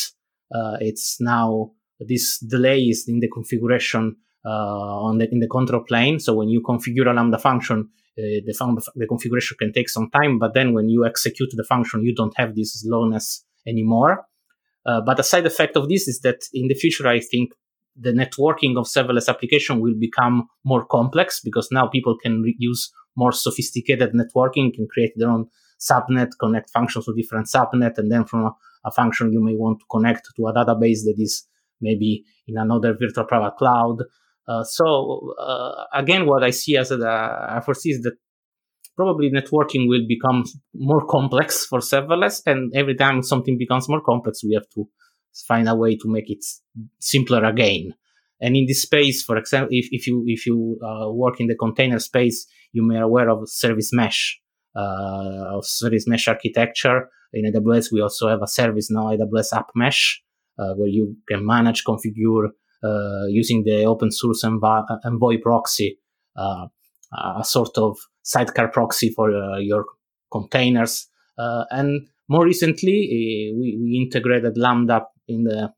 Uh, 0.53 0.77
it's 0.79 1.17
now 1.19 1.71
this 1.99 2.39
delay 2.39 2.81
is 2.81 3.05
in 3.07 3.19
the 3.19 3.29
configuration 3.29 4.15
uh, 4.45 4.49
on 4.49 5.17
the 5.17 5.29
in 5.31 5.39
the 5.39 5.47
control 5.47 5.83
plane. 5.83 6.19
So 6.19 6.33
when 6.33 6.49
you 6.49 6.61
configure 6.61 7.09
a 7.09 7.13
lambda 7.13 7.37
function, 7.37 7.89
the, 8.17 8.55
fun- 8.57 8.77
the 8.95 9.07
configuration 9.07 9.57
can 9.59 9.71
take 9.71 9.89
some 9.89 10.09
time, 10.09 10.39
but 10.39 10.53
then 10.53 10.73
when 10.73 10.89
you 10.89 11.05
execute 11.05 11.49
the 11.55 11.63
function, 11.63 12.03
you 12.03 12.15
don't 12.15 12.33
have 12.37 12.55
this 12.55 12.81
slowness 12.81 13.45
anymore. 13.67 14.25
Uh, 14.85 15.01
but 15.01 15.19
a 15.19 15.23
side 15.23 15.45
effect 15.45 15.75
of 15.75 15.89
this 15.89 16.07
is 16.07 16.21
that 16.21 16.39
in 16.53 16.67
the 16.67 16.73
future, 16.73 17.07
I 17.07 17.19
think 17.19 17.51
the 17.99 18.11
networking 18.11 18.77
of 18.77 18.85
serverless 18.85 19.27
application 19.27 19.81
will 19.81 19.95
become 19.99 20.47
more 20.63 20.85
complex 20.85 21.41
because 21.43 21.67
now 21.71 21.87
people 21.87 22.17
can 22.17 22.41
re- 22.41 22.55
use 22.57 22.91
more 23.15 23.31
sophisticated 23.31 24.13
networking, 24.13 24.73
can 24.73 24.87
create 24.91 25.11
their 25.15 25.29
own 25.29 25.47
subnet, 25.79 26.29
connect 26.39 26.69
functions 26.69 27.05
to 27.05 27.13
different 27.15 27.47
subnet, 27.47 27.97
and 27.97 28.11
then 28.11 28.25
from 28.25 28.45
a, 28.45 28.51
a 28.85 28.91
function 28.91 29.31
you 29.31 29.43
may 29.43 29.55
want 29.55 29.79
to 29.79 29.85
connect 29.89 30.27
to 30.35 30.47
a 30.47 30.53
database 30.53 31.03
that 31.05 31.15
is 31.17 31.47
maybe 31.79 32.23
in 32.47 32.57
another 32.57 32.95
virtual 32.99 33.25
private 33.25 33.55
cloud 33.57 33.97
uh, 34.47 34.63
so 34.63 35.33
uh, 35.39 35.83
again, 35.93 36.25
what 36.25 36.43
I 36.43 36.51
see 36.51 36.77
as 36.77 36.91
a, 36.91 36.97
I 37.49 37.59
foresee 37.63 37.89
is 37.89 38.01
that 38.03 38.15
probably 38.95 39.29
networking 39.29 39.87
will 39.87 40.05
become 40.07 40.43
more 40.73 41.05
complex 41.05 41.65
for 41.65 41.79
serverless, 41.79 42.41
and 42.45 42.71
every 42.73 42.95
time 42.95 43.21
something 43.21 43.57
becomes 43.57 43.89
more 43.89 44.01
complex, 44.01 44.43
we 44.43 44.53
have 44.53 44.69
to 44.75 44.87
find 45.47 45.67
a 45.67 45.75
way 45.75 45.95
to 45.97 46.07
make 46.07 46.29
it 46.29 46.43
simpler 46.99 47.43
again. 47.43 47.93
And 48.39 48.55
in 48.55 48.65
this 48.67 48.83
space, 48.83 49.23
for 49.23 49.37
example, 49.37 49.69
if, 49.71 49.87
if 49.91 50.07
you 50.07 50.23
if 50.27 50.45
you 50.45 50.79
uh, 50.83 51.11
work 51.11 51.39
in 51.39 51.47
the 51.47 51.55
container 51.55 51.99
space, 51.99 52.47
you 52.71 52.87
may 52.87 52.95
be 52.95 53.01
aware 53.01 53.29
of 53.29 53.49
service 53.49 53.91
mesh, 53.91 54.39
uh, 54.39 54.46
of 54.77 55.65
service 55.65 56.07
mesh 56.07 56.27
architecture. 56.27 57.09
In 57.33 57.51
AWS, 57.51 57.91
we 57.91 58.01
also 58.01 58.29
have 58.29 58.41
a 58.41 58.47
service 58.47 58.89
now, 58.89 59.07
AWS 59.07 59.53
App 59.53 59.71
Mesh, 59.75 60.21
uh, 60.57 60.73
where 60.75 60.87
you 60.87 61.17
can 61.27 61.45
manage, 61.45 61.83
configure, 61.83 62.49
uh, 62.83 63.25
using 63.27 63.63
the 63.63 63.85
open 63.85 64.11
source 64.11 64.43
Env- 64.43 64.99
Envoy 65.03 65.37
proxy, 65.41 65.99
uh, 66.35 66.67
a 67.11 67.43
sort 67.43 67.77
of 67.77 67.97
sidecar 68.21 68.67
proxy 68.69 69.09
for 69.09 69.35
uh, 69.35 69.57
your 69.57 69.85
containers. 70.31 71.07
and 71.37 72.07
more 72.29 72.45
recently, 72.45 73.53
we, 73.57 73.77
we 73.81 73.97
integrated 74.03 74.57
Lambda 74.57 75.05
in 75.27 75.43
the 75.43 75.73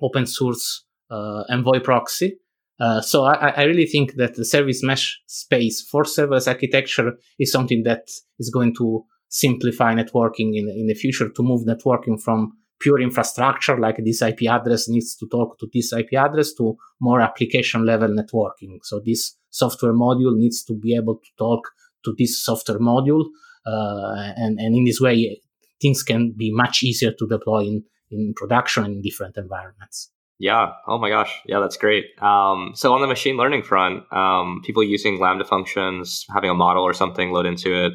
open 0.00 0.26
source 0.26 0.84
Envoy 1.10 1.80
proxy. 1.80 2.38
Uh, 2.78 3.00
so 3.00 3.24
I, 3.24 3.48
I, 3.56 3.62
really 3.62 3.86
think 3.86 4.16
that 4.16 4.34
the 4.34 4.44
service 4.44 4.82
mesh 4.82 5.18
space 5.26 5.80
for 5.80 6.02
serverless 6.02 6.46
architecture 6.46 7.14
is 7.38 7.50
something 7.50 7.84
that 7.84 8.10
is 8.38 8.50
going 8.50 8.74
to 8.76 9.02
simplify 9.28 9.94
networking 9.94 10.56
in, 10.58 10.68
in 10.68 10.86
the 10.86 10.94
future 10.94 11.30
to 11.30 11.42
move 11.42 11.66
networking 11.66 12.20
from 12.20 12.52
pure 12.78 13.00
infrastructure, 13.00 13.78
like 13.78 13.96
this 14.04 14.22
IP 14.22 14.42
address 14.50 14.88
needs 14.88 15.16
to 15.16 15.26
talk 15.28 15.58
to 15.58 15.66
this 15.72 15.92
IP 15.92 16.12
address, 16.14 16.52
to 16.54 16.76
more 17.00 17.20
application 17.20 17.86
level 17.86 18.08
networking. 18.08 18.78
So 18.82 19.00
this 19.04 19.36
software 19.50 19.94
module 19.94 20.36
needs 20.36 20.62
to 20.64 20.74
be 20.74 20.94
able 20.94 21.16
to 21.16 21.30
talk 21.38 21.70
to 22.04 22.14
this 22.18 22.44
software 22.44 22.78
module. 22.78 23.24
Uh, 23.66 24.32
and, 24.36 24.60
and 24.60 24.76
in 24.76 24.84
this 24.84 25.00
way, 25.00 25.40
things 25.80 26.02
can 26.02 26.34
be 26.36 26.52
much 26.52 26.82
easier 26.82 27.12
to 27.18 27.26
deploy 27.26 27.60
in, 27.60 27.84
in 28.10 28.34
production 28.36 28.84
and 28.84 28.96
in 28.96 29.02
different 29.02 29.36
environments. 29.36 30.10
Yeah. 30.38 30.72
Oh 30.86 30.98
my 30.98 31.08
gosh. 31.08 31.40
Yeah, 31.46 31.60
that's 31.60 31.78
great. 31.78 32.04
Um, 32.20 32.72
so 32.74 32.92
on 32.92 33.00
the 33.00 33.06
machine 33.06 33.36
learning 33.36 33.62
front, 33.62 34.10
um, 34.12 34.60
people 34.64 34.82
using 34.82 35.18
Lambda 35.18 35.44
functions, 35.44 36.26
having 36.32 36.50
a 36.50 36.54
model 36.54 36.82
or 36.82 36.92
something 36.92 37.30
load 37.32 37.46
into 37.46 37.74
it. 37.86 37.92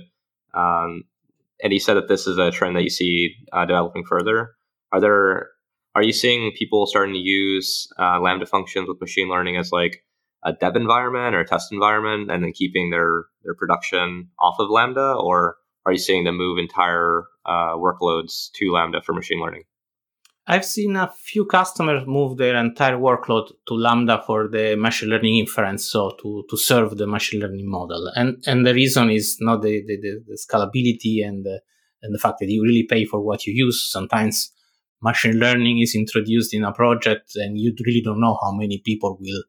Um, 0.53 1.03
and 1.63 1.71
you 1.71 1.79
said 1.79 1.95
that 1.95 2.07
this 2.07 2.25
is 2.25 2.37
a 2.39 2.51
trend 2.51 2.75
that 2.75 2.83
you 2.83 2.89
see 2.89 3.35
uh, 3.53 3.65
developing 3.65 4.03
further. 4.05 4.55
Are 4.91 4.99
there 4.99 5.49
are 5.93 6.03
you 6.03 6.13
seeing 6.13 6.51
people 6.57 6.87
starting 6.87 7.13
to 7.13 7.19
use 7.19 7.87
uh, 7.99 8.19
Lambda 8.19 8.45
functions 8.45 8.87
with 8.87 9.01
machine 9.01 9.29
learning 9.29 9.57
as 9.57 9.71
like 9.71 10.03
a 10.43 10.53
dev 10.53 10.75
environment 10.75 11.35
or 11.35 11.41
a 11.41 11.47
test 11.47 11.71
environment, 11.71 12.31
and 12.31 12.43
then 12.43 12.53
keeping 12.53 12.89
their 12.89 13.25
their 13.43 13.53
production 13.53 14.29
off 14.39 14.55
of 14.59 14.69
Lambda, 14.69 15.13
or 15.13 15.57
are 15.85 15.91
you 15.91 15.99
seeing 15.99 16.23
them 16.23 16.37
move 16.37 16.57
entire 16.57 17.25
uh, 17.45 17.75
workloads 17.75 18.49
to 18.55 18.71
Lambda 18.71 19.01
for 19.01 19.13
machine 19.13 19.39
learning? 19.39 19.63
I've 20.47 20.65
seen 20.65 20.95
a 20.95 21.11
few 21.15 21.45
customers 21.45 22.03
move 22.07 22.37
their 22.37 22.55
entire 22.55 22.97
workload 22.97 23.51
to 23.67 23.73
Lambda 23.73 24.23
for 24.25 24.47
the 24.47 24.75
machine 24.75 25.09
learning 25.09 25.37
inference, 25.37 25.85
so 25.85 26.11
to, 26.21 26.43
to 26.49 26.57
serve 26.57 26.97
the 26.97 27.05
machine 27.05 27.39
learning 27.39 27.69
model. 27.69 28.11
And 28.15 28.43
and 28.47 28.65
the 28.65 28.73
reason 28.73 29.11
is 29.11 29.37
not 29.39 29.61
the, 29.61 29.83
the, 29.85 29.97
the 30.27 30.37
scalability 30.37 31.25
and 31.25 31.45
the, 31.45 31.61
and 32.01 32.13
the 32.13 32.19
fact 32.19 32.39
that 32.39 32.49
you 32.49 32.63
really 32.63 32.83
pay 32.83 33.05
for 33.05 33.21
what 33.21 33.45
you 33.45 33.53
use. 33.53 33.89
Sometimes 33.91 34.51
machine 35.01 35.33
learning 35.39 35.79
is 35.79 35.95
introduced 35.95 36.53
in 36.53 36.63
a 36.63 36.71
project 36.71 37.35
and 37.35 37.59
you 37.59 37.73
really 37.85 38.01
don't 38.01 38.19
know 38.19 38.37
how 38.41 38.51
many 38.51 38.79
people 38.83 39.17
will 39.19 39.43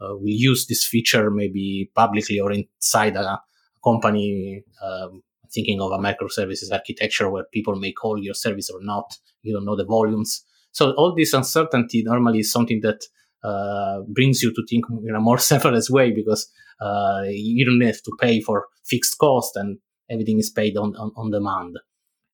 uh, 0.00 0.14
will 0.14 0.28
use 0.28 0.66
this 0.66 0.84
feature 0.84 1.30
maybe 1.30 1.90
publicly 1.94 2.38
or 2.38 2.52
inside 2.52 3.16
a 3.16 3.40
company 3.84 4.62
um, 4.82 5.22
thinking 5.52 5.80
of 5.80 5.92
a 5.92 5.98
microservices 5.98 6.72
architecture 6.72 7.30
where 7.30 7.44
people 7.52 7.76
may 7.76 7.92
call 7.92 8.22
your 8.22 8.34
service 8.34 8.70
or 8.70 8.80
not 8.82 9.16
you 9.42 9.52
don't 9.52 9.64
know 9.64 9.76
the 9.76 9.84
volumes 9.84 10.44
so 10.72 10.92
all 10.92 11.14
this 11.14 11.32
uncertainty 11.32 12.02
normally 12.04 12.40
is 12.40 12.52
something 12.52 12.80
that 12.82 13.00
uh, 13.44 14.00
brings 14.08 14.42
you 14.42 14.52
to 14.52 14.64
think 14.68 14.84
in 15.06 15.14
a 15.14 15.20
more 15.20 15.36
serverless 15.50 15.90
way 15.90 16.10
because 16.10 16.50
uh, 16.80 17.22
you 17.28 17.64
don't 17.64 17.80
have 17.80 18.02
to 18.02 18.12
pay 18.20 18.40
for 18.40 18.66
fixed 18.84 19.18
cost 19.18 19.56
and 19.56 19.78
everything 20.10 20.38
is 20.38 20.50
paid 20.50 20.76
on, 20.76 20.94
on, 20.96 21.12
on 21.16 21.30
demand. 21.30 21.78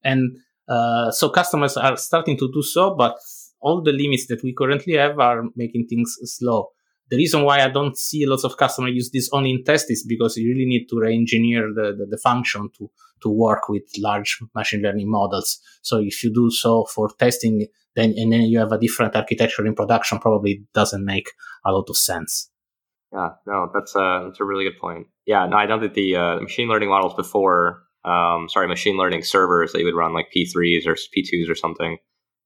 And 0.02 0.38
uh, 0.68 1.10
so 1.10 1.28
customers 1.28 1.76
are 1.76 1.96
starting 1.96 2.38
to 2.38 2.50
do 2.52 2.62
so, 2.62 2.94
but 2.94 3.16
all 3.60 3.82
the 3.82 3.92
limits 3.92 4.26
that 4.26 4.42
we 4.42 4.54
currently 4.54 4.94
have 4.94 5.18
are 5.18 5.44
making 5.56 5.86
things 5.86 6.16
slow. 6.24 6.68
The 7.10 7.16
reason 7.16 7.44
why 7.44 7.60
I 7.60 7.68
don't 7.68 7.96
see 7.96 8.26
lots 8.26 8.44
of 8.44 8.56
customers 8.56 8.92
use 8.94 9.10
this 9.10 9.28
only 9.32 9.50
in 9.50 9.64
test 9.64 9.90
is 9.90 10.04
because 10.08 10.36
you 10.36 10.48
really 10.48 10.66
need 10.66 10.86
to 10.88 10.98
re-engineer 10.98 11.68
the, 11.74 11.94
the, 11.96 12.06
the 12.10 12.16
function 12.16 12.70
to, 12.78 12.90
to 13.22 13.28
work 13.28 13.68
with 13.68 13.82
large 13.98 14.38
machine 14.54 14.82
learning 14.82 15.10
models. 15.10 15.60
So 15.82 15.98
if 15.98 16.24
you 16.24 16.32
do 16.32 16.50
so 16.50 16.84
for 16.86 17.10
testing, 17.18 17.66
then 17.94 18.14
and 18.16 18.32
then 18.32 18.42
you 18.42 18.58
have 18.58 18.72
a 18.72 18.78
different 18.78 19.14
architecture 19.14 19.66
in 19.66 19.74
production, 19.74 20.18
probably 20.18 20.64
doesn't 20.74 21.04
make 21.04 21.28
a 21.64 21.72
lot 21.72 21.88
of 21.88 21.96
sense. 21.96 22.50
Yeah, 23.12 23.30
no, 23.46 23.70
that's 23.72 23.94
a 23.94 24.24
that's 24.26 24.40
a 24.40 24.44
really 24.44 24.64
good 24.64 24.78
point. 24.80 25.06
Yeah, 25.26 25.46
no, 25.46 25.56
I 25.56 25.66
know 25.66 25.78
that 25.80 25.94
the 25.94 26.16
uh, 26.16 26.40
machine 26.40 26.68
learning 26.68 26.88
models 26.88 27.14
before, 27.14 27.84
um, 28.04 28.48
sorry, 28.48 28.66
machine 28.66 28.96
learning 28.96 29.22
servers 29.22 29.72
that 29.72 29.78
you 29.78 29.84
would 29.84 29.94
run 29.94 30.12
like 30.12 30.28
P3s 30.36 30.86
or 30.86 30.94
P2s 30.94 31.48
or 31.48 31.54
something, 31.54 31.98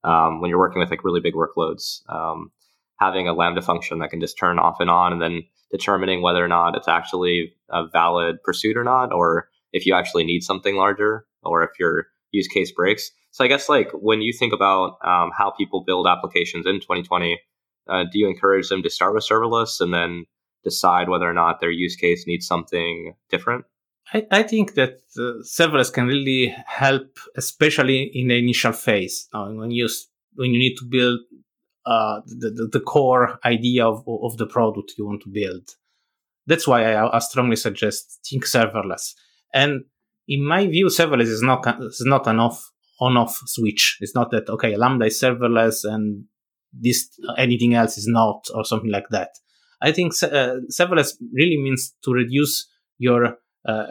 um, 0.03 0.41
when 0.41 0.49
you're 0.49 0.59
working 0.59 0.79
with 0.79 0.91
like 0.91 1.03
really 1.03 1.21
big 1.21 1.33
workloads, 1.33 2.01
um, 2.07 2.51
having 2.99 3.27
a 3.27 3.33
Lambda 3.33 3.61
function 3.61 3.99
that 3.99 4.09
can 4.09 4.19
just 4.19 4.37
turn 4.37 4.59
off 4.59 4.77
and 4.79 4.89
on, 4.89 5.13
and 5.13 5.21
then 5.21 5.43
determining 5.71 6.21
whether 6.21 6.43
or 6.43 6.47
not 6.47 6.75
it's 6.75 6.87
actually 6.87 7.53
a 7.69 7.87
valid 7.87 8.41
pursuit 8.43 8.77
or 8.77 8.83
not, 8.83 9.11
or 9.13 9.49
if 9.71 9.85
you 9.85 9.93
actually 9.93 10.23
need 10.23 10.41
something 10.41 10.75
larger, 10.75 11.25
or 11.43 11.63
if 11.63 11.71
your 11.79 12.07
use 12.31 12.47
case 12.47 12.71
breaks. 12.71 13.11
So 13.31 13.43
I 13.43 13.47
guess 13.47 13.69
like 13.69 13.91
when 13.93 14.21
you 14.21 14.33
think 14.33 14.53
about 14.53 14.97
um, 15.03 15.31
how 15.37 15.53
people 15.57 15.83
build 15.83 16.07
applications 16.07 16.65
in 16.65 16.79
2020, 16.79 17.39
uh, 17.87 18.03
do 18.11 18.19
you 18.19 18.27
encourage 18.27 18.69
them 18.69 18.83
to 18.83 18.89
start 18.89 19.13
with 19.13 19.23
serverless 19.23 19.79
and 19.79 19.93
then 19.93 20.25
decide 20.63 21.09
whether 21.09 21.29
or 21.29 21.33
not 21.33 21.59
their 21.59 21.71
use 21.71 21.95
case 21.95 22.25
needs 22.27 22.45
something 22.45 23.13
different? 23.29 23.65
I, 24.13 24.25
I 24.31 24.43
think 24.43 24.73
that 24.73 25.01
uh, 25.17 25.43
serverless 25.43 25.93
can 25.93 26.07
really 26.07 26.55
help, 26.65 27.17
especially 27.35 28.11
in 28.13 28.27
the 28.27 28.37
initial 28.37 28.71
phase 28.71 29.27
uh, 29.33 29.45
when 29.45 29.71
you 29.71 29.87
when 30.35 30.51
you 30.51 30.59
need 30.59 30.75
to 30.77 30.85
build 30.85 31.19
uh, 31.89 32.21
the, 32.25 32.69
the, 32.71 32.79
core 32.79 33.39
idea 33.43 33.83
of, 33.83 34.03
of 34.07 34.37
the 34.37 34.45
product 34.45 34.93
you 34.95 35.07
want 35.07 35.23
to 35.23 35.29
build. 35.29 35.67
That's 36.45 36.67
why 36.67 36.93
I, 36.93 37.15
I 37.15 37.19
strongly 37.19 37.55
suggest 37.55 38.19
think 38.29 38.45
serverless. 38.45 39.13
And 39.55 39.85
in 40.27 40.45
my 40.45 40.67
view, 40.67 40.85
serverless 40.85 41.31
is 41.37 41.41
not 41.41 41.65
is 41.81 42.03
not 42.05 42.27
an 42.27 42.39
off 42.39 42.63
on 43.01 43.17
off 43.17 43.41
switch. 43.45 43.97
It's 44.01 44.13
not 44.13 44.29
that 44.29 44.47
okay, 44.49 44.77
Lambda 44.77 45.05
is 45.05 45.19
serverless 45.19 45.83
and 45.83 46.25
this 46.71 47.09
anything 47.39 47.73
else 47.73 47.97
is 47.97 48.07
not 48.07 48.45
or 48.53 48.63
something 48.63 48.91
like 48.91 49.09
that. 49.09 49.29
I 49.81 49.91
think 49.91 50.13
uh, 50.21 50.57
serverless 50.71 51.13
really 51.33 51.57
means 51.57 51.95
to 52.03 52.11
reduce 52.11 52.69
your 52.99 53.37
uh, 53.67 53.85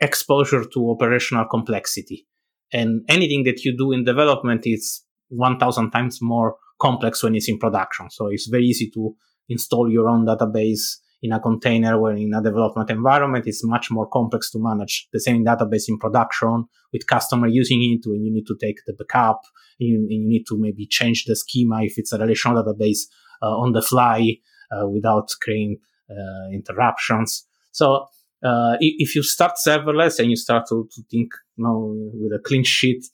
exposure 0.00 0.64
to 0.64 0.90
operational 0.90 1.46
complexity. 1.48 2.26
And 2.72 3.04
anything 3.08 3.44
that 3.44 3.64
you 3.64 3.76
do 3.76 3.92
in 3.92 4.04
development 4.04 4.62
is 4.64 5.04
1000 5.28 5.92
times 5.92 6.18
more 6.20 6.56
complex 6.80 7.22
when 7.22 7.34
it's 7.34 7.48
in 7.48 7.58
production. 7.58 8.10
So 8.10 8.28
it's 8.28 8.48
very 8.48 8.64
easy 8.64 8.90
to 8.94 9.14
install 9.48 9.90
your 9.90 10.08
own 10.08 10.26
database 10.26 10.96
in 11.22 11.32
a 11.32 11.40
container 11.40 12.00
where 12.00 12.14
in 12.16 12.32
a 12.34 12.42
development 12.42 12.90
environment 12.90 13.46
it's 13.46 13.64
much 13.64 13.90
more 13.90 14.08
complex 14.08 14.50
to 14.50 14.58
manage 14.58 15.08
the 15.12 15.20
same 15.20 15.44
database 15.44 15.84
in 15.88 15.98
production 15.98 16.64
with 16.92 17.06
customer 17.06 17.46
using 17.46 17.82
it 17.82 18.06
and 18.06 18.24
you 18.24 18.32
need 18.32 18.46
to 18.46 18.56
take 18.58 18.78
the 18.86 18.94
backup 18.94 19.42
and 19.78 19.88
you, 19.88 19.96
and 19.96 20.22
you 20.22 20.28
need 20.28 20.44
to 20.48 20.56
maybe 20.58 20.86
change 20.86 21.24
the 21.26 21.36
schema 21.36 21.82
if 21.82 21.94
it's 21.98 22.12
a 22.12 22.18
relational 22.18 22.62
database 22.62 23.00
uh, 23.42 23.56
on 23.56 23.72
the 23.72 23.82
fly 23.82 24.36
uh, 24.72 24.88
without 24.88 25.28
creating 25.42 25.78
uh, 26.10 26.48
interruptions. 26.52 27.46
So 27.72 28.06
uh, 28.42 28.76
if 28.80 29.14
you 29.14 29.22
start 29.22 29.52
serverless 29.64 30.18
and 30.18 30.30
you 30.30 30.36
start 30.36 30.66
to, 30.68 30.88
to 30.94 31.02
think 31.10 31.32
you 31.56 31.64
know, 31.64 31.94
with 32.14 32.32
a 32.32 32.42
clean 32.42 32.64
sheet, 32.64 33.04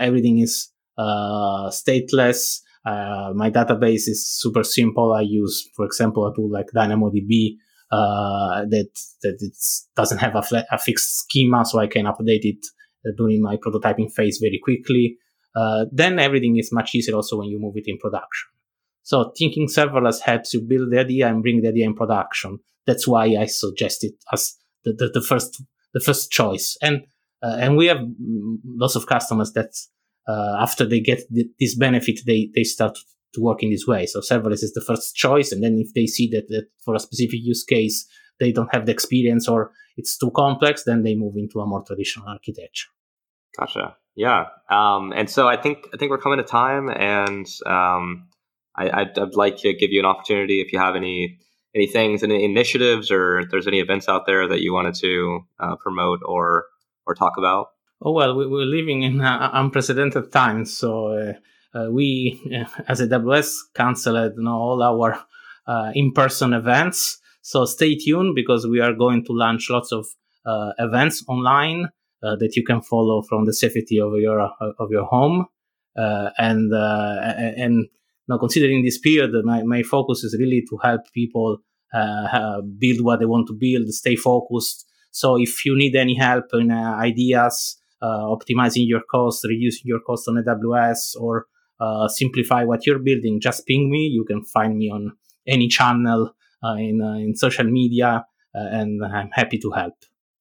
everything 0.00 0.38
is 0.38 0.70
stateless. 0.98 2.60
Uh, 2.84 3.32
my 3.34 3.50
database 3.50 4.08
is 4.08 4.28
super 4.28 4.62
simple. 4.62 5.12
I 5.12 5.22
use, 5.22 5.68
for 5.74 5.84
example, 5.84 6.26
a 6.26 6.34
tool 6.34 6.50
like 6.50 6.66
DynamoDB 6.74 7.56
uh, 7.90 8.64
that 8.68 8.90
that 9.22 9.36
it 9.40 9.56
doesn't 9.96 10.18
have 10.18 10.34
a, 10.34 10.64
a, 10.70 10.78
fixed 10.78 11.20
schema, 11.20 11.64
so 11.64 11.78
I 11.78 11.86
can 11.86 12.04
update 12.04 12.44
it 12.44 12.66
during 13.16 13.42
my 13.42 13.56
prototyping 13.56 14.12
phase 14.12 14.38
very 14.38 14.60
quickly. 14.62 15.16
Uh, 15.54 15.86
then 15.90 16.18
everything 16.18 16.58
is 16.58 16.70
much 16.72 16.94
easier 16.94 17.14
also 17.14 17.38
when 17.38 17.48
you 17.48 17.58
move 17.58 17.74
it 17.76 17.84
in 17.86 17.98
production. 17.98 18.48
So 19.02 19.32
thinking 19.38 19.68
serverless 19.68 20.20
helps 20.20 20.52
you 20.52 20.60
build 20.60 20.90
the 20.90 20.98
idea 20.98 21.28
and 21.28 21.42
bring 21.42 21.62
the 21.62 21.68
idea 21.68 21.86
in 21.86 21.94
production. 21.94 22.58
That's 22.86 23.08
why 23.08 23.36
I 23.38 23.46
suggest 23.46 24.04
it 24.04 24.14
as 24.32 24.54
the, 24.84 24.92
the, 24.92 25.10
the 25.14 25.22
first 25.22 25.62
the 25.94 26.00
first 26.00 26.30
choice. 26.30 26.76
And 26.82 27.06
uh, 27.42 27.56
and 27.58 27.76
we 27.76 27.86
have 27.86 28.00
lots 28.66 28.96
of 28.96 29.06
customers 29.06 29.52
that 29.52 29.70
uh, 30.28 30.56
after 30.60 30.84
they 30.84 31.00
get 31.00 31.20
th- 31.34 31.46
this 31.58 31.74
benefit, 31.76 32.20
they 32.26 32.50
they 32.54 32.64
start 32.64 32.98
to 33.34 33.40
work 33.40 33.62
in 33.62 33.70
this 33.70 33.86
way. 33.86 34.06
So 34.06 34.20
serverless 34.20 34.62
is 34.62 34.72
the 34.74 34.84
first 34.86 35.16
choice, 35.16 35.52
and 35.52 35.62
then 35.62 35.78
if 35.78 35.94
they 35.94 36.06
see 36.06 36.28
that, 36.30 36.48
that 36.48 36.66
for 36.84 36.94
a 36.94 37.00
specific 37.00 37.40
use 37.42 37.64
case 37.64 38.06
they 38.38 38.52
don't 38.52 38.72
have 38.72 38.86
the 38.86 38.92
experience 38.92 39.48
or 39.48 39.72
it's 39.96 40.16
too 40.16 40.30
complex, 40.30 40.84
then 40.84 41.02
they 41.02 41.14
move 41.14 41.34
into 41.36 41.60
a 41.60 41.66
more 41.66 41.82
traditional 41.84 42.28
architecture. 42.28 42.88
Gotcha. 43.58 43.96
Yeah. 44.14 44.46
Um, 44.70 45.12
and 45.14 45.28
so 45.28 45.48
I 45.48 45.56
think 45.56 45.86
I 45.92 45.96
think 45.96 46.10
we're 46.10 46.18
coming 46.18 46.38
to 46.38 46.44
time, 46.44 46.88
and 46.88 47.46
um, 47.66 48.28
I, 48.76 49.02
would 49.02 49.18
I'd 49.18 49.34
like 49.34 49.56
to 49.58 49.72
give 49.72 49.90
you 49.90 50.00
an 50.00 50.06
opportunity 50.06 50.60
if 50.60 50.72
you 50.72 50.78
have 50.78 50.96
any 50.96 51.38
any 51.74 51.86
things, 51.86 52.22
any 52.22 52.44
initiatives, 52.44 53.10
or 53.10 53.40
if 53.40 53.50
there's 53.50 53.66
any 53.66 53.80
events 53.80 54.08
out 54.08 54.26
there 54.26 54.48
that 54.48 54.60
you 54.60 54.72
wanted 54.72 54.94
to 54.96 55.40
uh, 55.60 55.76
promote 55.76 56.20
or 56.24 56.66
or 57.06 57.14
talk 57.14 57.34
about. 57.38 57.68
Oh 58.00 58.12
well, 58.12 58.36
we, 58.36 58.44
are 58.44 58.66
living 58.66 59.02
in 59.02 59.20
uh, 59.20 59.50
unprecedented 59.54 60.30
times, 60.30 60.76
so 60.76 61.08
uh, 61.08 61.32
uh 61.76 61.90
we, 61.90 62.40
uh, 62.54 62.64
as 62.86 63.00
AWS, 63.00 63.56
canceled 63.74 64.34
you 64.36 64.44
know, 64.44 64.52
all 64.52 64.82
our 64.82 65.18
uh, 65.66 65.90
in-person 65.94 66.52
events. 66.52 67.18
So 67.42 67.64
stay 67.64 67.96
tuned 67.96 68.34
because 68.36 68.66
we 68.66 68.80
are 68.80 68.92
going 68.92 69.24
to 69.24 69.32
launch 69.32 69.68
lots 69.70 69.92
of 69.92 70.06
events 70.78 71.24
online 71.28 71.88
that 72.22 72.52
you 72.56 72.64
can 72.64 72.80
follow 72.82 73.22
from 73.22 73.44
the 73.46 73.52
safety 73.52 73.98
of 74.00 74.12
your 74.16 74.40
of 74.40 74.90
your 74.90 75.04
home, 75.04 75.46
and 75.96 76.72
and 76.72 77.88
now 78.28 78.38
considering 78.38 78.84
this 78.84 78.98
period, 78.98 79.32
my, 79.44 79.62
my 79.62 79.82
focus 79.82 80.22
is 80.22 80.36
really 80.38 80.62
to 80.68 80.78
help 80.82 81.00
people 81.14 81.58
uh, 81.94 82.60
build 82.78 83.00
what 83.00 83.20
they 83.20 83.24
want 83.24 83.46
to 83.48 83.54
build, 83.54 83.88
stay 83.88 84.14
focused. 84.14 84.86
So 85.10 85.40
if 85.40 85.64
you 85.64 85.76
need 85.76 85.96
any 85.96 86.14
help 86.14 86.44
in 86.52 86.70
uh, 86.70 86.96
ideas, 87.00 87.76
optimizing 88.02 88.86
your 88.86 89.02
cost, 89.10 89.44
reducing 89.44 89.84
your 89.86 90.00
cost 90.00 90.28
on 90.28 90.42
AWS, 90.42 91.16
or 91.20 91.46
uh, 91.80 92.08
simplify 92.08 92.64
what 92.64 92.86
you're 92.86 92.98
building, 92.98 93.40
just 93.40 93.66
ping 93.66 93.90
me. 93.90 94.06
You 94.06 94.24
can 94.24 94.44
find 94.44 94.76
me 94.76 94.90
on 94.90 95.12
any 95.46 95.68
channel 95.68 96.34
uh, 96.62 96.74
in 96.74 97.00
uh, 97.02 97.14
in 97.14 97.34
social 97.36 97.64
media, 97.64 98.26
and 98.54 99.04
I'm 99.04 99.30
happy 99.32 99.58
to 99.58 99.70
help. 99.70 99.94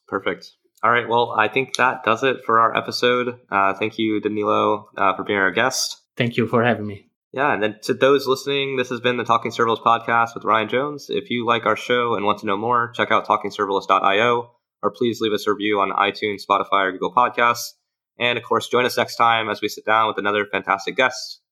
Perfect. 0.07 0.51
All 0.83 0.91
right. 0.91 1.09
Well, 1.09 1.33
I 1.37 1.47
think 1.47 1.75
that 1.77 2.03
does 2.03 2.23
it 2.23 2.45
for 2.45 2.59
our 2.59 2.75
episode. 2.75 3.39
thank 3.49 3.97
you, 3.97 4.21
Danilo, 4.21 4.89
for 4.95 5.23
being 5.23 5.39
our 5.39 5.51
guest. 5.51 5.97
Thank 6.15 6.37
you 6.37 6.47
for 6.47 6.63
having 6.63 6.87
me. 6.87 7.07
Yeah, 7.33 7.53
and 7.53 7.61
then 7.61 7.75
to 7.83 7.93
those 7.93 8.25
listening, 8.25 8.77
this 8.77 8.89
has 8.89 9.01
been 9.01 9.17
the 9.17 9.23
Talking 9.23 9.51
Serverless 9.51 9.83
podcast 9.83 10.33
with 10.33 10.45
Ryan 10.45 10.69
Jones. 10.69 11.07
If 11.09 11.29
you 11.29 11.45
like 11.45 11.65
our 11.65 11.75
show 11.75 12.15
and 12.15 12.25
want 12.25 12.39
to 12.39 12.45
know 12.45 12.57
more, 12.57 12.91
check 12.95 13.11
out 13.11 13.27
talkingserverless.io 13.27 14.56
or 14.81 14.91
please 14.91 15.19
leave 15.21 15.33
us 15.33 15.47
a 15.47 15.51
review 15.51 15.79
on 15.79 15.91
iTunes, 15.91 16.41
Spotify, 16.49 16.85
or 16.85 16.91
Google 16.91 17.13
Podcasts. 17.13 17.73
And 18.19 18.37
of 18.37 18.43
course, 18.43 18.67
join 18.67 18.85
us 18.85 18.97
next 18.97 19.15
time 19.15 19.49
as 19.49 19.61
we 19.61 19.69
sit 19.69 19.85
down 19.85 20.07
with 20.07 20.17
another 20.17 20.45
fantastic 20.45 20.95
guest. 20.95 21.41